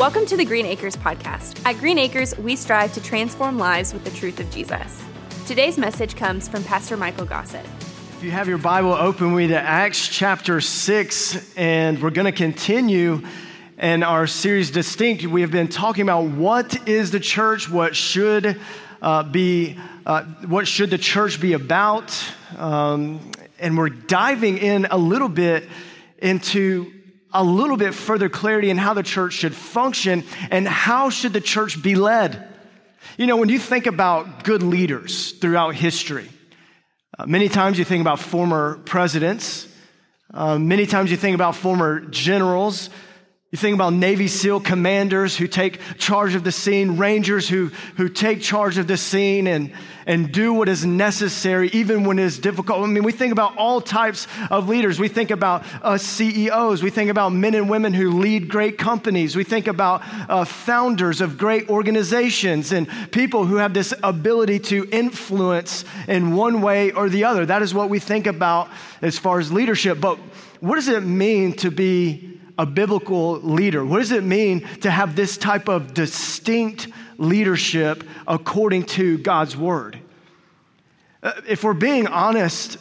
Welcome 0.00 0.24
to 0.28 0.36
the 0.38 0.46
Green 0.46 0.64
Acres 0.64 0.96
podcast. 0.96 1.60
At 1.66 1.76
Green 1.76 1.98
Acres, 1.98 2.34
we 2.38 2.56
strive 2.56 2.90
to 2.94 3.02
transform 3.02 3.58
lives 3.58 3.92
with 3.92 4.02
the 4.02 4.10
truth 4.10 4.40
of 4.40 4.50
Jesus. 4.50 5.04
Today's 5.46 5.76
message 5.76 6.16
comes 6.16 6.48
from 6.48 6.64
Pastor 6.64 6.96
Michael 6.96 7.26
Gossett. 7.26 7.66
If 8.16 8.22
you 8.24 8.30
have 8.30 8.48
your 8.48 8.56
Bible 8.56 8.94
open, 8.94 9.34
we 9.34 9.48
to 9.48 9.60
Acts 9.60 10.08
chapter 10.08 10.62
6, 10.62 11.54
and 11.54 12.02
we're 12.02 12.08
going 12.08 12.24
to 12.24 12.32
continue 12.32 13.20
in 13.76 14.02
our 14.02 14.26
series 14.26 14.70
Distinct. 14.70 15.26
We 15.26 15.42
have 15.42 15.50
been 15.50 15.68
talking 15.68 16.00
about 16.00 16.28
what 16.28 16.88
is 16.88 17.10
the 17.10 17.20
church, 17.20 17.68
what 17.70 17.94
should 17.94 18.58
uh, 19.02 19.24
be, 19.24 19.78
uh, 20.06 20.22
what 20.46 20.66
should 20.66 20.88
the 20.88 20.96
church 20.96 21.42
be 21.42 21.52
about, 21.52 22.18
um, 22.56 23.32
and 23.58 23.76
we're 23.76 23.90
diving 23.90 24.56
in 24.56 24.86
a 24.86 24.96
little 24.96 25.28
bit 25.28 25.68
into 26.16 26.90
a 27.32 27.44
little 27.44 27.76
bit 27.76 27.94
further 27.94 28.28
clarity 28.28 28.70
in 28.70 28.76
how 28.76 28.94
the 28.94 29.02
church 29.02 29.34
should 29.34 29.54
function 29.54 30.24
and 30.50 30.66
how 30.66 31.10
should 31.10 31.32
the 31.32 31.40
church 31.40 31.82
be 31.82 31.94
led. 31.94 32.48
You 33.16 33.26
know, 33.26 33.36
when 33.36 33.48
you 33.48 33.58
think 33.58 33.86
about 33.86 34.44
good 34.44 34.62
leaders 34.62 35.32
throughout 35.32 35.74
history, 35.74 36.28
uh, 37.18 37.26
many 37.26 37.48
times 37.48 37.78
you 37.78 37.84
think 37.84 38.00
about 38.00 38.18
former 38.18 38.78
presidents, 38.84 39.66
uh, 40.32 40.58
many 40.58 40.86
times 40.86 41.10
you 41.10 41.16
think 41.16 41.34
about 41.34 41.56
former 41.56 42.00
generals, 42.00 42.90
you 43.52 43.58
think 43.58 43.74
about 43.74 43.94
Navy 43.94 44.28
SEAL 44.28 44.60
commanders 44.60 45.36
who 45.36 45.48
take 45.48 45.80
charge 45.98 46.36
of 46.36 46.44
the 46.44 46.52
scene, 46.52 46.98
Rangers 46.98 47.48
who, 47.48 47.66
who 47.96 48.08
take 48.08 48.40
charge 48.40 48.78
of 48.78 48.86
the 48.86 48.96
scene 48.96 49.48
and, 49.48 49.72
and 50.06 50.30
do 50.30 50.54
what 50.54 50.68
is 50.68 50.86
necessary, 50.86 51.68
even 51.70 52.04
when 52.04 52.20
it 52.20 52.26
is 52.26 52.38
difficult. 52.38 52.78
I 52.78 52.86
mean, 52.86 53.02
we 53.02 53.10
think 53.10 53.32
about 53.32 53.56
all 53.56 53.80
types 53.80 54.28
of 54.50 54.68
leaders. 54.68 55.00
We 55.00 55.08
think 55.08 55.32
about 55.32 55.64
uh, 55.82 55.98
CEOs. 55.98 56.80
We 56.80 56.90
think 56.90 57.10
about 57.10 57.30
men 57.30 57.56
and 57.56 57.68
women 57.68 57.92
who 57.92 58.20
lead 58.20 58.48
great 58.48 58.78
companies. 58.78 59.34
We 59.34 59.42
think 59.42 59.66
about 59.66 60.02
uh, 60.30 60.44
founders 60.44 61.20
of 61.20 61.36
great 61.36 61.68
organizations 61.68 62.70
and 62.70 62.86
people 63.10 63.46
who 63.46 63.56
have 63.56 63.74
this 63.74 63.92
ability 64.04 64.60
to 64.60 64.88
influence 64.92 65.84
in 66.06 66.36
one 66.36 66.62
way 66.62 66.92
or 66.92 67.08
the 67.08 67.24
other. 67.24 67.44
That 67.46 67.62
is 67.62 67.74
what 67.74 67.90
we 67.90 67.98
think 67.98 68.28
about 68.28 68.68
as 69.02 69.18
far 69.18 69.40
as 69.40 69.50
leadership. 69.50 70.00
But 70.00 70.20
what 70.60 70.76
does 70.76 70.86
it 70.86 71.02
mean 71.02 71.54
to 71.54 71.72
be 71.72 72.39
a 72.60 72.66
biblical 72.66 73.40
leader? 73.40 73.82
What 73.82 74.00
does 74.00 74.12
it 74.12 74.22
mean 74.22 74.68
to 74.82 74.90
have 74.90 75.16
this 75.16 75.38
type 75.38 75.66
of 75.66 75.94
distinct 75.94 76.88
leadership 77.16 78.04
according 78.28 78.84
to 78.84 79.16
God's 79.16 79.56
word? 79.56 79.98
Uh, 81.22 81.32
if 81.48 81.64
we're 81.64 81.72
being 81.72 82.06
honest, 82.06 82.76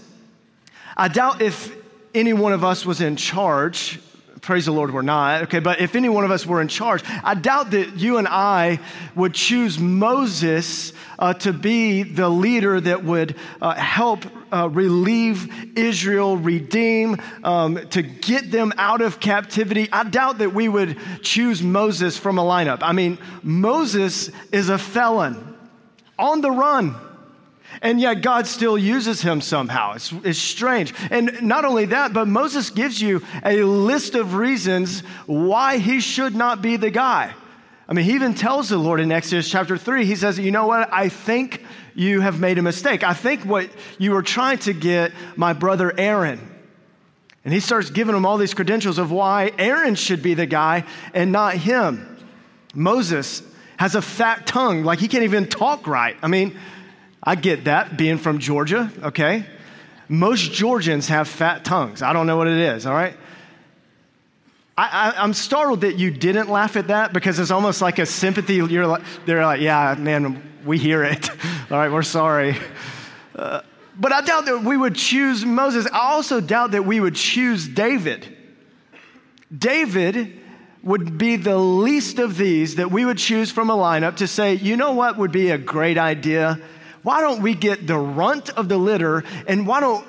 I 0.98 1.08
doubt 1.08 1.42
if 1.42 1.74
any 2.14 2.34
one 2.34 2.52
of 2.52 2.66
us 2.66 2.86
was 2.86 3.00
in 3.00 3.16
charge 3.16 4.02
praise 4.42 4.66
the 4.66 4.72
Lord, 4.72 4.94
we're 4.94 5.02
not. 5.02 5.44
Okay, 5.44 5.60
but 5.60 5.80
if 5.80 5.96
any 5.96 6.10
one 6.10 6.24
of 6.24 6.32
us 6.32 6.46
were 6.46 6.62
in 6.62 6.68
charge, 6.68 7.04
I 7.24 7.36
doubt 7.36 7.72
that 7.72 7.98
you 7.98 8.18
and 8.18 8.28
I 8.28 8.80
would 9.16 9.34
choose 9.34 9.80
Moses 9.80 10.94
uh, 11.18 11.34
to 11.36 11.54
be 11.54 12.04
the 12.04 12.30
leader 12.30 12.80
that 12.80 13.04
would 13.04 13.36
uh, 13.62 13.74
help 13.76 14.26
uh, 14.52 14.70
relieve 14.70 15.78
Israel, 15.78 16.38
redeem, 16.38 17.18
um, 17.44 17.88
to 17.90 18.02
get 18.02 18.52
them 18.52 18.74
out 18.78 19.02
of 19.02 19.20
captivity. 19.20 19.90
I 19.92 20.04
doubt 20.04 20.40
that 20.40 20.54
we 20.54 20.70
would 20.70 20.98
choose 21.22 21.62
Moses 21.62 22.18
from 22.18 22.38
a 22.38 22.44
lineup. 22.44 22.80
I 22.82 22.94
mean, 22.94 23.18
Moses 23.44 24.32
is 24.52 24.70
a 24.70 24.78
felon 24.78 25.58
on 26.18 26.42
the 26.42 26.52
run. 26.52 26.96
And 27.82 28.02
yet 28.02 28.22
God 28.22 28.46
still 28.46 28.78
uses 28.78 29.22
him 29.22 29.40
somehow. 29.40 29.94
It's, 29.94 30.12
it's 30.24 30.40
strange. 30.40 30.94
And 31.10 31.42
not 31.42 31.64
only 31.64 31.86
that, 31.86 32.12
but 32.14 32.28
Moses 32.28 32.70
gives 32.70 33.02
you 33.02 33.22
a 33.44 33.64
list 33.64 34.16
of 34.16 34.34
reasons 34.34 35.02
why 35.28 35.78
he 35.78 36.02
should 36.02 36.36
not 36.36 36.62
be 36.62 36.76
the 36.76 36.90
guy. 36.90 37.34
I 37.88 37.94
mean, 37.94 38.06
he 38.06 38.14
even 38.14 38.36
tells 38.36 38.70
the 38.70 38.78
Lord 38.78 39.00
in 39.00 39.12
Exodus 39.12 39.50
chapter 39.50 39.78
3, 39.78 40.06
he 40.06 40.16
says, 40.16 40.38
You 40.38 40.52
know 40.52 40.68
what? 40.68 40.94
I 40.94 41.10
think 41.10 41.64
you 41.96 42.22
have 42.22 42.40
made 42.40 42.58
a 42.58 42.62
mistake. 42.62 43.04
I 43.04 43.14
think 43.14 43.44
what 43.46 43.70
you 43.98 44.12
were 44.12 44.22
trying 44.22 44.60
to 44.60 44.74
get 44.74 45.12
my 45.36 45.54
brother 45.54 45.98
Aaron. 45.98 46.40
And 47.46 47.54
he 47.54 47.62
starts 47.62 47.90
giving 47.90 48.16
him 48.16 48.26
all 48.26 48.38
these 48.38 48.54
credentials 48.54 48.98
of 48.98 49.12
why 49.12 49.52
Aaron 49.58 49.96
should 49.96 50.22
be 50.22 50.34
the 50.34 50.46
guy 50.46 50.84
and 51.14 51.32
not 51.32 51.56
him. 51.56 52.18
Moses 52.76 53.42
has 53.78 53.96
a 53.96 54.02
fat 54.02 54.46
tongue, 54.46 54.84
like 54.84 55.00
he 55.00 55.08
can't 55.08 55.24
even 55.24 55.48
talk 55.48 55.88
right. 55.88 56.16
I 56.22 56.28
mean, 56.28 56.60
I 57.22 57.36
get 57.36 57.66
that 57.66 57.98
being 57.98 58.18
from 58.18 58.40
Georgia, 58.40 58.92
okay? 59.04 59.46
Most 60.08 60.52
Georgians 60.52 61.08
have 61.10 61.28
fat 61.28 61.66
tongues. 61.66 62.02
I 62.02 62.14
don't 62.14 62.28
know 62.28 62.38
what 62.38 62.48
it 62.48 62.58
is, 62.58 62.86
all 62.86 62.94
right? 62.94 63.16
I, 64.78 65.24
am 65.24 65.34
startled 65.34 65.82
that 65.82 65.98
you 65.98 66.10
didn't 66.10 66.50
laugh 66.50 66.78
at 66.78 66.88
that 66.88 67.12
because 67.12 67.38
it's 67.38 67.52
almost 67.52 67.82
like 67.82 68.00
a 68.00 68.06
sympathy. 68.06 68.56
You're 68.56 68.88
like, 68.88 69.04
they're 69.26 69.46
like, 69.46 69.60
yeah, 69.60 69.96
man, 70.00 70.42
we 70.66 70.78
hear 70.78 71.04
it. 71.04 71.30
all 71.70 71.78
right, 71.78 71.92
we're 71.92 72.02
sorry. 72.02 72.56
Uh, 73.36 73.62
but 74.00 74.14
I 74.14 74.22
doubt 74.22 74.46
that 74.46 74.64
we 74.64 74.78
would 74.78 74.96
choose 74.96 75.44
Moses. 75.44 75.86
I 75.92 76.14
also 76.14 76.40
doubt 76.40 76.72
that 76.72 76.86
we 76.86 77.02
would 77.02 77.16
choose 77.16 77.68
David. 77.68 78.38
David 79.56 80.40
would 80.82 81.18
be 81.18 81.36
the 81.36 81.58
least 81.58 82.18
of 82.20 82.38
these 82.38 82.76
that 82.76 82.90
we 82.90 83.04
would 83.04 83.18
choose 83.18 83.52
from 83.52 83.70
a 83.70 83.76
lineup 83.76 84.16
to 84.18 84.28
say, 84.28 84.54
you 84.54 84.78
know 84.78 84.94
what 84.94 85.18
would 85.18 85.34
be 85.34 85.50
a 85.50 85.58
great 85.58 85.98
idea? 85.98 86.58
Why 87.04 87.22
don't 87.22 87.42
we 87.42 87.54
get 87.54 87.88
the 87.88 87.98
runt 87.98 88.50
of 88.50 88.70
the 88.70 88.78
litter 88.78 89.24
and 89.48 89.66
why 89.66 89.80
don't 89.80 90.06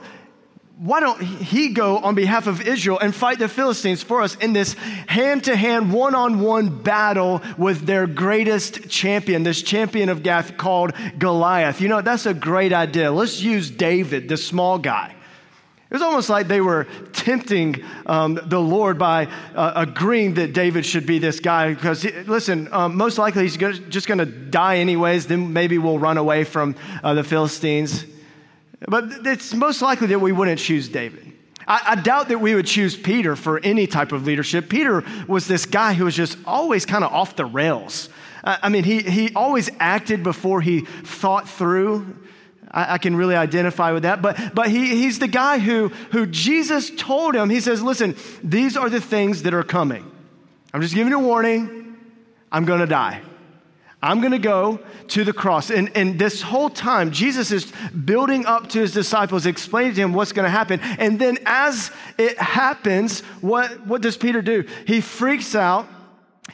why 0.81 0.99
don't 0.99 1.21
he 1.21 1.75
go 1.75 1.99
on 1.99 2.15
behalf 2.15 2.47
of 2.47 2.63
Israel 2.63 2.99
and 2.99 3.15
fight 3.15 3.39
the 3.39 3.51
Philistines 3.51 4.03
for 4.03 4.23
us 4.23 4.35
in 4.37 4.55
this 4.55 4.73
hand 4.73 5.45
to 5.45 5.55
hand, 5.55 5.93
one 5.93 6.15
on 6.15 6.41
one 6.41 6.83
battle 6.83 7.43
with 7.59 7.85
their 7.85 8.07
greatest 8.07 8.89
champion, 8.89 9.43
this 9.43 9.61
champion 9.61 10.09
of 10.09 10.23
Gath 10.23 10.57
called 10.57 10.93
Goliath? 11.19 11.83
You 11.83 11.89
know, 11.89 12.01
that's 12.01 12.25
a 12.25 12.33
great 12.33 12.73
idea. 12.73 13.13
Let's 13.13 13.43
use 13.43 13.71
David, 13.71 14.31
the 14.31 14.39
small 14.39 14.79
guy. 14.79 15.15
It 15.91 15.95
was 15.95 16.03
almost 16.03 16.31
like 16.31 16.47
they 16.47 16.61
were 16.61 16.87
tempting 17.13 17.83
um, 18.07 18.39
the 18.45 18.61
Lord 18.61 18.97
by 18.97 19.27
uh, 19.57 19.73
agreeing 19.75 20.35
that 20.35 20.53
David 20.53 20.87
should 20.87 21.05
be 21.05 21.19
this 21.19 21.41
guy. 21.41 21.75
Because, 21.75 22.05
listen, 22.05 22.69
um, 22.71 22.97
most 22.97 23.19
likely 23.19 23.43
he's 23.43 23.57
gonna, 23.57 23.77
just 23.77 24.07
going 24.07 24.19
to 24.19 24.25
die 24.25 24.77
anyways. 24.77 25.27
Then 25.27 25.53
maybe 25.53 25.79
we'll 25.79 25.99
run 25.99 26.17
away 26.17 26.45
from 26.45 26.77
uh, 27.03 27.15
the 27.15 27.25
Philistines. 27.25 28.05
But 28.87 29.27
it's 29.27 29.53
most 29.53 29.83
likely 29.83 30.07
that 30.09 30.21
we 30.21 30.31
wouldn't 30.31 30.61
choose 30.61 30.89
David. 30.89 31.33
I, 31.67 31.81
I, 31.89 31.95
doubt 31.97 32.29
that 32.29 32.41
we 32.41 32.55
would 32.55 32.67
choose 32.67 32.97
Peter 32.97 33.35
for 33.35 33.59
any 33.59 33.89
type 33.89 34.13
of 34.13 34.27
leadership. 34.27 34.69
Peter 34.69 35.03
was 35.27 35.49
this 35.49 35.67
guy 35.67 35.95
who 35.95 36.05
was 36.05 36.15
just 36.15 36.39
always 36.47 36.87
kind 36.87 37.03
of 37.03 37.13
off 37.13 37.35
the 37.35 37.45
rails. 37.45 38.09
I 38.43 38.69
mean, 38.69 38.85
he, 38.85 39.01
he 39.01 39.35
always 39.35 39.69
acted 39.81 40.23
before 40.23 40.61
he 40.61 40.81
thought 40.81 41.49
through 41.49 42.17
I, 42.71 42.95
I, 42.95 42.99
can 42.99 43.17
really 43.17 43.35
identify 43.35 43.93
with 43.93 44.05
that. 44.05 44.23
But, 44.23 44.55
but 44.55 44.69
he, 44.69 44.89
he's 44.89 45.19
the 45.19 45.29
guy 45.29 45.59
who, 45.59 45.89
who 46.13 46.27
Jesus 46.27 46.91
told 46.97 47.35
him, 47.35 47.51
he 47.51 47.61
says, 47.61 47.83
listen, 47.83 48.17
these 48.43 48.77
are 48.77 48.89
the 48.89 49.01
things 49.01 49.43
that 49.43 49.55
are 49.55 49.63
coming. 49.63 50.11
I'm 50.73 50.81
just 50.81 50.95
giving 50.95 51.11
you 51.13 51.19
a 51.19 51.23
warning. 51.23 51.97
I'm 52.53 52.65
going 52.65 52.81
to 52.81 52.87
die. 52.87 53.21
I'm 54.03 54.21
going 54.21 54.33
to 54.33 54.39
go 54.39 54.81
to 55.09 55.25
the 55.25 55.33
cross. 55.33 55.71
And, 55.71 55.95
and 55.95 56.19
this 56.19 56.41
whole 56.41 56.71
time, 56.71 57.11
Jesus 57.11 57.51
is 57.51 57.71
building 58.05 58.47
up 58.47 58.69
to 58.71 58.81
his 58.81 58.93
disciples, 58.93 59.45
explaining 59.45 59.95
to 59.95 60.01
him 60.01 60.13
what's 60.15 60.33
going 60.33 60.47
to 60.47 60.51
happen. 60.51 60.81
And 60.81 61.19
then 61.19 61.39
as 61.45 61.91
it 62.17 62.39
happens, 62.39 63.21
what, 63.41 63.87
what 63.87 64.01
does 64.01 64.17
Peter 64.17 64.41
do? 64.41 64.65
He 64.87 65.01
freaks 65.01 65.55
out 65.55 65.87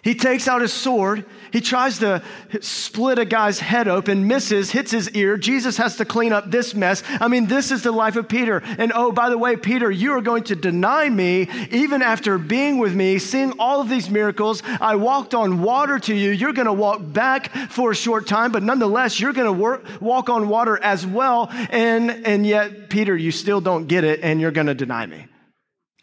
he 0.07 0.15
takes 0.15 0.47
out 0.47 0.61
his 0.61 0.73
sword. 0.73 1.25
He 1.51 1.61
tries 1.61 1.99
to 1.99 2.23
split 2.61 3.19
a 3.19 3.25
guy's 3.25 3.59
head 3.59 3.89
open, 3.89 4.29
misses, 4.29 4.71
hits 4.71 4.93
his 4.93 5.11
ear. 5.11 5.37
Jesus 5.37 5.79
has 5.79 5.97
to 5.97 6.05
clean 6.05 6.33
up 6.33 6.49
this 6.49 6.77
mess. 6.77 7.03
I 7.21 7.27
mean, 7.27 7.47
this 7.47 7.73
is 7.73 7.83
the 7.83 7.91
life 7.91 8.15
of 8.15 8.29
Peter. 8.29 8.63
And 8.79 8.93
oh, 8.95 9.11
by 9.11 9.31
the 9.31 9.37
way, 9.37 9.57
Peter, 9.57 9.91
you 9.91 10.13
are 10.13 10.21
going 10.21 10.45
to 10.45 10.55
deny 10.55 11.09
me 11.09 11.49
even 11.73 12.03
after 12.03 12.39
being 12.39 12.79
with 12.79 12.95
me, 12.95 13.19
seeing 13.19 13.59
all 13.59 13.81
of 13.81 13.89
these 13.89 14.09
miracles. 14.09 14.63
I 14.81 14.95
walked 14.95 15.35
on 15.35 15.61
water 15.61 15.99
to 15.99 16.15
you. 16.15 16.31
You're 16.31 16.53
going 16.53 16.67
to 16.67 16.73
walk 16.73 17.01
back 17.03 17.51
for 17.69 17.91
a 17.91 17.97
short 17.97 18.29
time, 18.29 18.53
but 18.53 18.63
nonetheless, 18.63 19.19
you're 19.19 19.33
going 19.33 19.53
to 19.53 19.99
walk 19.99 20.29
on 20.31 20.49
water 20.49 20.81
as 20.81 21.05
well. 21.05 21.49
And, 21.51 22.25
and 22.25 22.47
yet, 22.47 22.91
Peter, 22.91 23.17
you 23.17 23.33
still 23.33 23.61
don't 23.61 23.89
get 23.89 24.05
it, 24.05 24.21
and 24.23 24.41
you're 24.41 24.53
going 24.53 24.69
to 24.69 24.75
deny 24.75 25.05
me. 25.05 25.27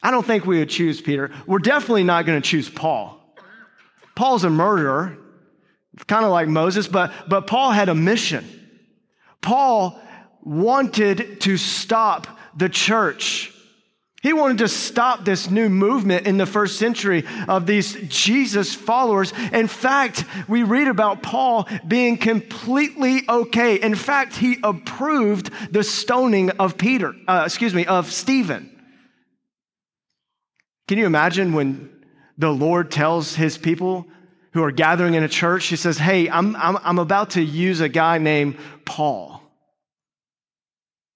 I 0.02 0.12
don't 0.12 0.26
think 0.26 0.46
we 0.46 0.60
would 0.60 0.70
choose 0.70 1.00
Peter. 1.00 1.32
We're 1.48 1.60
definitely 1.60 2.04
not 2.04 2.26
going 2.26 2.42
to 2.42 2.46
choose 2.46 2.70
Paul. 2.70 3.23
Paul's 4.16 4.44
a 4.44 4.50
murderer, 4.50 5.18
kind 6.08 6.26
of 6.26 6.32
like 6.32 6.48
Moses, 6.48 6.88
but, 6.88 7.12
but 7.28 7.48
Paul 7.48 7.72
had 7.72 7.90
a 7.90 7.96
mission. 7.96 8.48
Paul 9.42 10.00
wanted 10.42 11.42
to 11.42 11.58
stop 11.58 12.28
the 12.56 12.70
church. 12.70 13.54
He 14.24 14.32
wanted 14.32 14.60
to 14.60 14.70
stop 14.70 15.26
this 15.26 15.50
new 15.50 15.68
movement 15.68 16.28
in 16.28 16.38
the 16.38 16.46
first 16.46 16.80
century 16.80 17.26
of 17.50 17.66
these 17.66 17.94
Jesus 18.08 18.74
followers. 18.74 19.34
In 19.52 19.68
fact, 19.68 20.24
we 20.48 20.64
read 20.64 20.88
about 20.88 21.22
Paul 21.22 21.68
being 21.86 22.18
completely 22.18 23.24
okay. 23.28 23.82
In 23.82 23.96
fact, 23.96 24.38
he 24.38 24.60
approved 24.64 25.52
the 25.74 25.84
stoning 25.84 26.52
of 26.52 26.78
Peter, 26.78 27.14
uh, 27.28 27.44
excuse 27.46 27.74
me, 27.74 27.86
of 27.86 28.14
Stephen. 28.14 28.70
Can 30.88 30.98
you 30.98 31.06
imagine 31.06 31.52
when 31.52 31.90
the 32.38 32.52
Lord 32.52 32.92
tells 32.92 33.36
his 33.36 33.58
people 33.58 34.08
who 34.52 34.64
are 34.64 34.72
gathering 34.72 35.16
in 35.16 35.24
a 35.24 35.30
church. 35.30 35.66
he 35.66 35.76
says, 35.76 35.98
Hey, 35.98 36.30
I'm, 36.30 36.56
I'm, 36.56 36.78
I'm 36.84 37.00
about 37.00 37.32
to 37.32 37.42
use 37.42 37.82
a 37.82 37.90
guy 37.90 38.18
named 38.18 38.58
Paul. 38.86 39.42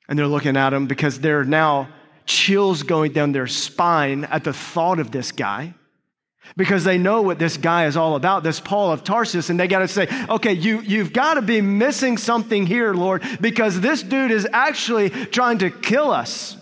And 0.10 0.18
they're 0.18 0.28
looking 0.28 0.58
at 0.58 0.74
him 0.74 0.88
because 0.88 1.20
they're 1.20 1.44
now 1.44 1.90
chills 2.26 2.84
going 2.84 3.14
down 3.14 3.32
their 3.32 3.48
spine 3.48 4.26
at 4.26 4.44
the 4.44 4.54
thought 4.54 5.00
of 5.00 5.12
this 5.12 5.32
guy 5.32 5.74
because 6.56 6.84
they 6.84 6.98
know 6.98 7.22
what 7.22 7.40
this 7.40 7.58
guy 7.58 7.88
is 7.88 7.98
all 7.98 8.16
about, 8.16 8.44
this 8.44 8.60
Paul 8.60 8.92
of 8.92 9.04
Tarsus, 9.04 9.50
and 9.50 9.60
they 9.60 9.68
got 9.68 9.80
to 9.80 9.88
say, 9.88 10.08
okay, 10.30 10.54
you, 10.54 10.82
you've 10.82 11.12
got 11.12 11.34
to 11.34 11.42
be 11.42 11.60
missing 11.62 12.18
something 12.18 12.66
here, 12.66 12.94
Lord, 12.94 13.24
because 13.42 13.82
this 13.82 14.02
dude 14.02 14.32
is 14.32 14.48
actually 14.54 15.10
trying 15.10 15.58
to 15.60 15.70
kill 15.70 16.12
us. 16.12 16.56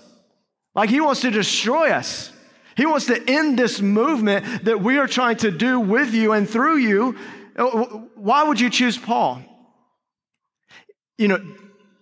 Like 0.73 0.89
he 0.89 1.01
wants 1.01 1.21
to 1.21 1.31
destroy 1.31 1.91
us. 1.91 2.31
He 2.75 2.85
wants 2.85 3.05
to 3.05 3.29
end 3.29 3.57
this 3.57 3.81
movement 3.81 4.65
that 4.65 4.81
we 4.81 4.97
are 4.97 5.07
trying 5.07 5.37
to 5.37 5.51
do 5.51 5.79
with 5.79 6.13
you 6.13 6.33
and 6.33 6.49
through 6.49 6.77
you. 6.77 7.17
Oh, 7.57 8.09
why 8.15 8.43
would 8.43 8.59
you 8.59 8.69
choose 8.69 8.97
Paul? 8.97 9.41
You 11.17 11.29
know, 11.29 11.55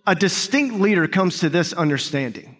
a 0.06 0.14
distinct 0.14 0.74
leader 0.74 1.06
comes 1.06 1.38
to 1.40 1.48
this 1.48 1.72
understanding 1.72 2.56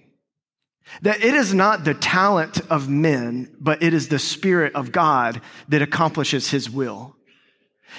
that 1.02 1.24
it 1.24 1.34
is 1.34 1.52
not 1.52 1.84
the 1.84 1.94
talent 1.94 2.60
of 2.70 2.88
men, 2.88 3.56
but 3.58 3.82
it 3.82 3.94
is 3.94 4.08
the 4.08 4.18
Spirit 4.18 4.74
of 4.74 4.92
God 4.92 5.40
that 5.68 5.82
accomplishes 5.82 6.50
His 6.50 6.70
will. 6.70 7.16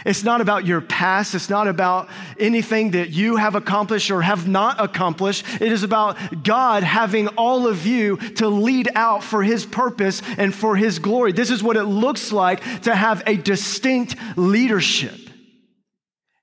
It's 0.05 0.23
not 0.23 0.41
about 0.41 0.65
your 0.65 0.81
past. 0.81 1.35
It's 1.35 1.49
not 1.49 1.67
about 1.67 2.09
anything 2.39 2.91
that 2.91 3.11
you 3.11 3.37
have 3.37 3.55
accomplished 3.55 4.11
or 4.11 4.21
have 4.21 4.47
not 4.47 4.83
accomplished. 4.83 5.45
It 5.61 5.71
is 5.71 5.83
about 5.83 6.43
God 6.43 6.83
having 6.83 7.27
all 7.29 7.67
of 7.67 7.85
you 7.85 8.17
to 8.17 8.47
lead 8.47 8.89
out 8.95 9.23
for 9.23 9.43
His 9.43 9.65
purpose 9.65 10.21
and 10.37 10.53
for 10.53 10.75
His 10.75 10.99
glory. 10.99 11.31
This 11.31 11.51
is 11.51 11.63
what 11.63 11.77
it 11.77 11.85
looks 11.85 12.31
like 12.31 12.81
to 12.81 12.93
have 12.95 13.23
a 13.25 13.37
distinct 13.37 14.15
leadership. 14.35 15.19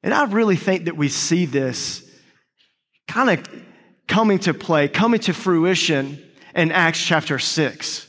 And 0.02 0.14
I 0.14 0.24
really 0.24 0.56
think 0.56 0.86
that 0.86 0.96
we 0.96 1.08
see 1.08 1.46
this 1.46 2.08
kind 3.06 3.30
of 3.30 3.62
coming 4.08 4.38
to 4.40 4.54
play, 4.54 4.88
coming 4.88 5.20
to 5.20 5.32
fruition 5.32 6.22
in 6.54 6.72
Acts 6.72 7.04
chapter 7.04 7.38
6. 7.38 8.08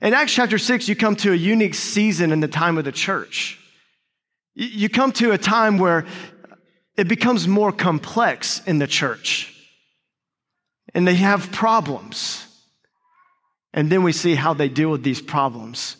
In 0.00 0.14
Acts 0.14 0.32
chapter 0.32 0.58
6, 0.58 0.88
you 0.88 0.96
come 0.96 1.16
to 1.16 1.32
a 1.32 1.36
unique 1.36 1.74
season 1.74 2.32
in 2.32 2.40
the 2.40 2.48
time 2.48 2.78
of 2.78 2.84
the 2.84 2.92
church. 2.92 3.58
You 4.54 4.88
come 4.88 5.12
to 5.12 5.32
a 5.32 5.38
time 5.38 5.78
where 5.78 6.06
it 6.96 7.08
becomes 7.08 7.48
more 7.48 7.72
complex 7.72 8.62
in 8.66 8.78
the 8.78 8.86
church, 8.86 9.52
and 10.94 11.06
they 11.06 11.16
have 11.16 11.50
problems. 11.50 12.46
And 13.72 13.90
then 13.90 14.04
we 14.04 14.12
see 14.12 14.36
how 14.36 14.54
they 14.54 14.68
deal 14.68 14.90
with 14.90 15.02
these 15.02 15.20
problems. 15.20 15.96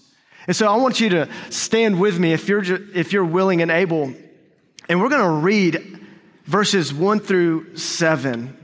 And 0.47 0.55
so 0.55 0.69
I 0.69 0.77
want 0.77 1.01
you 1.01 1.09
to 1.11 1.29
stand 1.51 1.99
with 1.99 2.19
me 2.19 2.33
if 2.33 2.49
you're, 2.49 2.63
if 2.95 3.13
you're 3.13 3.25
willing 3.25 3.63
and 3.63 3.71
able. 3.71 4.15
And 4.89 5.01
we're 5.01 5.09
going 5.09 5.23
to 5.23 5.45
read 5.45 6.01
verses 6.45 6.95
1 6.95 7.21
through 7.21 7.77
7. 7.77 8.64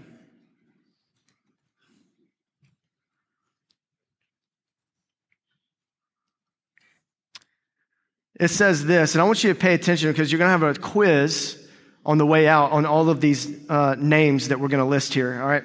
It 8.41 8.49
says 8.49 8.87
this, 8.87 9.15
and 9.15 9.21
I 9.21 9.25
want 9.27 9.45
you 9.45 9.53
to 9.53 9.59
pay 9.59 9.75
attention 9.75 10.11
because 10.11 10.33
you're 10.33 10.39
going 10.39 10.49
to 10.49 10.67
have 10.67 10.77
a 10.77 10.81
quiz 10.81 11.63
on 12.07 12.17
the 12.17 12.25
way 12.25 12.49
out 12.49 12.73
on 12.73 12.87
all 12.87 13.11
of 13.11 13.21
these 13.21 13.69
uh, 13.69 13.97
names 13.99 14.49
that 14.49 14.59
we're 14.59 14.69
going 14.69 14.83
to 14.83 14.89
list 14.89 15.13
here, 15.13 15.39
all 15.43 15.47
right? 15.47 15.63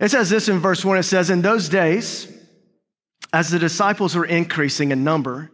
It 0.00 0.12
says 0.12 0.30
this 0.30 0.48
in 0.48 0.60
verse 0.60 0.84
1 0.84 0.98
it 0.98 1.02
says, 1.02 1.28
In 1.28 1.42
those 1.42 1.68
days, 1.68 2.32
as 3.32 3.50
the 3.50 3.58
disciples 3.58 4.14
were 4.14 4.24
increasing 4.24 4.92
in 4.92 5.02
number, 5.02 5.50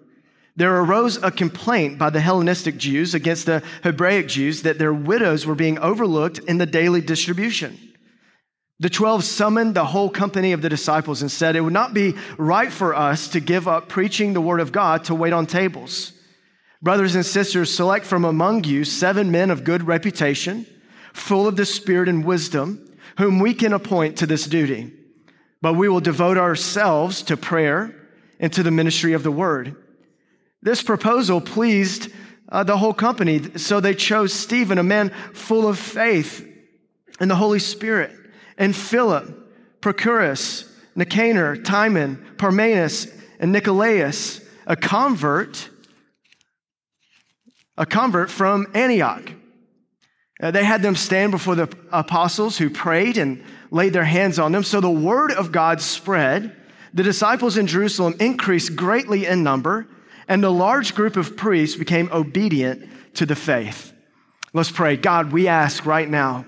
there 0.55 0.77
arose 0.77 1.17
a 1.23 1.31
complaint 1.31 1.99
by 1.99 2.11
the 2.11 2.21
Hellenistic 2.21 2.77
Jews 2.77 3.15
against 3.15 3.47
the 3.47 3.63
Hebraic 3.83 4.29
Jews 4.29 4.63
that 4.63 4.79
their 4.79 4.93
widows 4.93 5.47
were 5.47 5.55
being 5.55 5.79
overlooked 5.79 6.41
in 6.41 6.59
the 6.59 6.67
daily 6.67 7.01
distribution. 7.01 7.79
The 8.79 8.91
12 8.91 9.25
summoned 9.25 9.75
the 9.75 9.87
whole 9.87 10.11
company 10.11 10.53
of 10.53 10.61
the 10.61 10.69
disciples 10.69 11.23
and 11.23 11.31
said, 11.31 11.57
It 11.57 11.63
would 11.63 11.73
not 11.73 11.95
be 11.95 12.15
right 12.37 12.71
for 12.71 12.95
us 12.95 13.29
to 13.29 13.41
give 13.41 13.67
up 13.67 13.89
preaching 13.89 14.33
the 14.33 14.41
word 14.41 14.61
of 14.61 14.73
God 14.73 15.05
to 15.05 15.15
wait 15.15 15.33
on 15.33 15.47
tables. 15.47 16.13
Brothers 16.83 17.15
and 17.15 17.25
sisters, 17.25 17.75
select 17.75 18.05
from 18.05 18.25
among 18.25 18.65
you 18.65 18.85
seven 18.85 19.31
men 19.31 19.51
of 19.51 19.65
good 19.65 19.83
reputation, 19.87 20.67
full 21.15 21.49
of 21.49 21.57
the 21.57 21.65
Spirit 21.65 22.09
and 22.09 22.25
wisdom, 22.25 22.99
whom 23.17 23.39
we 23.39 23.55
can 23.55 23.73
appoint 23.73 24.19
to 24.19 24.27
this 24.27 24.47
duty. 24.47 24.93
But 25.63 25.75
we 25.75 25.89
will 25.89 26.01
devote 26.01 26.37
ourselves 26.37 27.23
to 27.23 27.37
prayer 27.39 27.95
and 28.39 28.53
to 28.53 28.63
the 28.63 28.71
ministry 28.71 29.15
of 29.15 29.23
the 29.23 29.31
word. 29.31 29.75
This 30.61 30.83
proposal 30.83 31.41
pleased 31.41 32.11
uh, 32.51 32.63
the 32.63 32.77
whole 32.77 32.95
company, 32.95 33.57
so 33.57 33.81
they 33.81 33.95
chose 33.95 34.33
Stephen, 34.33 34.79
a 34.79 34.83
man 34.83 35.11
full 35.33 35.67
of 35.67 35.79
faith 35.79 36.47
and 37.19 37.31
the 37.31 37.37
Holy 37.37 37.59
Spirit, 37.59 38.15
and 38.59 38.75
Philip, 38.75 39.81
Prochorus, 39.81 40.71
Nicanor, 40.95 41.57
Timon, 41.57 42.25
Parmenas, 42.37 43.13
and 43.39 43.53
Nicolaus, 43.53 44.41
a 44.67 44.77
convert, 44.77 45.69
a 47.77 47.87
convert 47.87 48.31
from 48.31 48.67
Antioch. 48.75 49.31
Uh, 50.41 50.51
they 50.51 50.65
had 50.65 50.83
them 50.83 50.97
stand 50.97 51.33
before 51.33 51.55
the 51.55 51.75
apostles 51.93 52.59
who 52.59 52.69
prayed 52.69 53.17
and 53.17 53.43
laid 53.71 53.93
their 53.93 54.05
hands 54.05 54.39
on 54.39 54.53
them. 54.53 54.65
So 54.65 54.81
the 54.81 54.91
word 54.91 55.33
of 55.33 55.53
God 55.53 55.81
spread. 55.81 56.55
The 56.93 57.03
disciples 57.03 57.57
in 57.57 57.67
Jerusalem 57.67 58.15
increased 58.21 58.77
greatly 58.77 59.27
in 59.27 59.43
number 59.43 59.87
and 60.29 60.45
a 60.45 60.51
large 60.51 60.95
group 60.95 61.17
of 61.17 61.37
priests 61.37 61.77
became 61.77 62.11
obedient 62.13 62.89
to 63.15 63.27
the 63.27 63.37
faith. 63.37 63.93
Let's 64.53 64.71
pray. 64.71 64.97
God, 64.97 65.33
we 65.33 65.49
ask 65.49 65.87
right 65.87 66.09
now, 66.09 66.47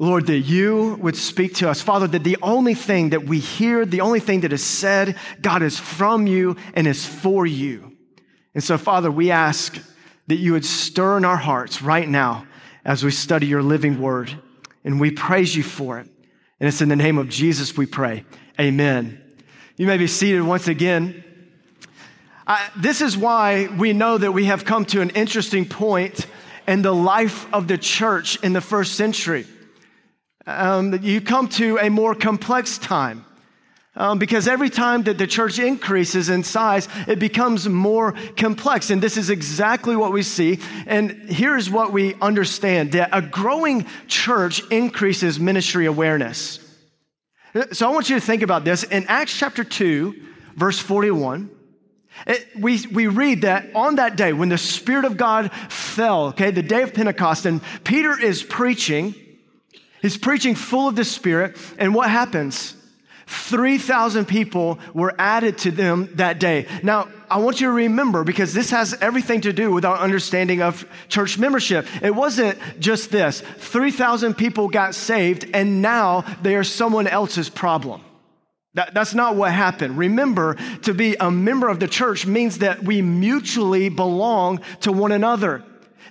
Lord, 0.00 0.26
that 0.28 0.38
you 0.38 0.96
would 1.00 1.16
speak 1.16 1.56
to 1.56 1.68
us. 1.68 1.82
Father, 1.82 2.06
that 2.06 2.22
the 2.22 2.36
only 2.40 2.74
thing 2.74 3.10
that 3.10 3.24
we 3.24 3.40
hear, 3.40 3.84
the 3.84 4.00
only 4.00 4.20
thing 4.20 4.42
that 4.42 4.52
is 4.52 4.62
said, 4.62 5.16
God, 5.42 5.60
is 5.60 5.76
from 5.76 6.28
you 6.28 6.56
and 6.74 6.86
is 6.86 7.04
for 7.04 7.44
you. 7.44 7.96
And 8.54 8.62
so, 8.62 8.78
Father, 8.78 9.10
we 9.10 9.32
ask 9.32 9.76
that 10.28 10.36
you 10.36 10.52
would 10.52 10.64
stir 10.64 11.16
in 11.16 11.24
our 11.24 11.36
hearts 11.36 11.82
right 11.82 12.08
now 12.08 12.46
as 12.84 13.02
we 13.02 13.10
study 13.10 13.48
your 13.48 13.62
living 13.62 14.00
word. 14.00 14.32
And 14.84 15.00
we 15.00 15.10
praise 15.10 15.56
you 15.56 15.64
for 15.64 15.98
it. 15.98 16.06
And 16.60 16.68
it's 16.68 16.80
in 16.80 16.88
the 16.88 16.96
name 16.96 17.18
of 17.18 17.28
Jesus 17.28 17.76
we 17.76 17.86
pray. 17.86 18.24
Amen. 18.60 19.20
You 19.76 19.88
may 19.88 19.96
be 19.96 20.06
seated 20.06 20.42
once 20.42 20.68
again. 20.68 21.24
I, 22.46 22.70
this 22.76 23.00
is 23.00 23.16
why 23.16 23.66
we 23.66 23.92
know 23.92 24.16
that 24.16 24.30
we 24.30 24.44
have 24.44 24.64
come 24.64 24.84
to 24.86 25.00
an 25.00 25.10
interesting 25.10 25.64
point 25.68 26.24
in 26.68 26.82
the 26.82 26.94
life 26.94 27.52
of 27.52 27.66
the 27.66 27.78
church 27.78 28.40
in 28.44 28.52
the 28.52 28.60
first 28.60 28.94
century. 28.94 29.44
Um, 30.48 31.02
you 31.02 31.20
come 31.20 31.48
to 31.50 31.76
a 31.76 31.90
more 31.90 32.14
complex 32.14 32.78
time. 32.78 33.26
Um, 33.94 34.18
because 34.18 34.48
every 34.48 34.70
time 34.70 35.02
that 35.02 35.18
the 35.18 35.26
church 35.26 35.58
increases 35.58 36.30
in 36.30 36.42
size, 36.42 36.88
it 37.06 37.18
becomes 37.18 37.68
more 37.68 38.14
complex. 38.36 38.88
And 38.90 39.02
this 39.02 39.18
is 39.18 39.28
exactly 39.28 39.94
what 39.94 40.10
we 40.10 40.22
see. 40.22 40.60
And 40.86 41.10
here's 41.28 41.68
what 41.68 41.92
we 41.92 42.14
understand 42.14 42.92
that 42.92 43.10
a 43.12 43.20
growing 43.20 43.86
church 44.06 44.62
increases 44.70 45.38
ministry 45.38 45.84
awareness. 45.84 46.60
So 47.72 47.86
I 47.86 47.92
want 47.92 48.08
you 48.08 48.18
to 48.18 48.24
think 48.24 48.42
about 48.42 48.64
this. 48.64 48.84
In 48.84 49.04
Acts 49.06 49.36
chapter 49.36 49.64
2, 49.64 50.14
verse 50.54 50.78
41, 50.78 51.50
it, 52.26 52.46
we, 52.58 52.86
we 52.86 53.06
read 53.06 53.42
that 53.42 53.74
on 53.74 53.96
that 53.96 54.16
day 54.16 54.32
when 54.32 54.48
the 54.48 54.58
Spirit 54.58 55.04
of 55.04 55.18
God 55.18 55.52
fell, 55.68 56.28
okay, 56.28 56.52
the 56.52 56.62
day 56.62 56.82
of 56.82 56.94
Pentecost, 56.94 57.44
and 57.44 57.60
Peter 57.84 58.18
is 58.18 58.42
preaching, 58.42 59.14
he's 60.02 60.16
preaching 60.16 60.54
full 60.54 60.88
of 60.88 60.96
the 60.96 61.04
Spirit, 61.04 61.56
and 61.78 61.94
what 61.94 62.10
happens? 62.10 62.74
3,000 63.28 64.26
people 64.26 64.78
were 64.94 65.14
added 65.18 65.58
to 65.58 65.70
them 65.70 66.08
that 66.14 66.40
day. 66.40 66.66
Now, 66.82 67.08
I 67.30 67.38
want 67.38 67.60
you 67.60 67.66
to 67.66 67.72
remember 67.72 68.24
because 68.24 68.54
this 68.54 68.70
has 68.70 68.94
everything 69.02 69.42
to 69.42 69.52
do 69.52 69.70
with 69.70 69.84
our 69.84 69.98
understanding 69.98 70.62
of 70.62 70.86
church 71.08 71.38
membership. 71.38 71.86
It 72.02 72.14
wasn't 72.14 72.58
just 72.78 73.10
this 73.10 73.42
3,000 73.58 74.34
people 74.34 74.68
got 74.68 74.94
saved, 74.94 75.46
and 75.52 75.82
now 75.82 76.22
they 76.40 76.54
are 76.54 76.64
someone 76.64 77.06
else's 77.06 77.50
problem. 77.50 78.02
That, 78.74 78.94
that's 78.94 79.14
not 79.14 79.36
what 79.36 79.52
happened. 79.52 79.98
Remember, 79.98 80.56
to 80.82 80.94
be 80.94 81.16
a 81.20 81.30
member 81.30 81.68
of 81.68 81.80
the 81.80 81.88
church 81.88 82.26
means 82.26 82.58
that 82.58 82.82
we 82.82 83.02
mutually 83.02 83.90
belong 83.90 84.60
to 84.80 84.92
one 84.92 85.12
another. 85.12 85.64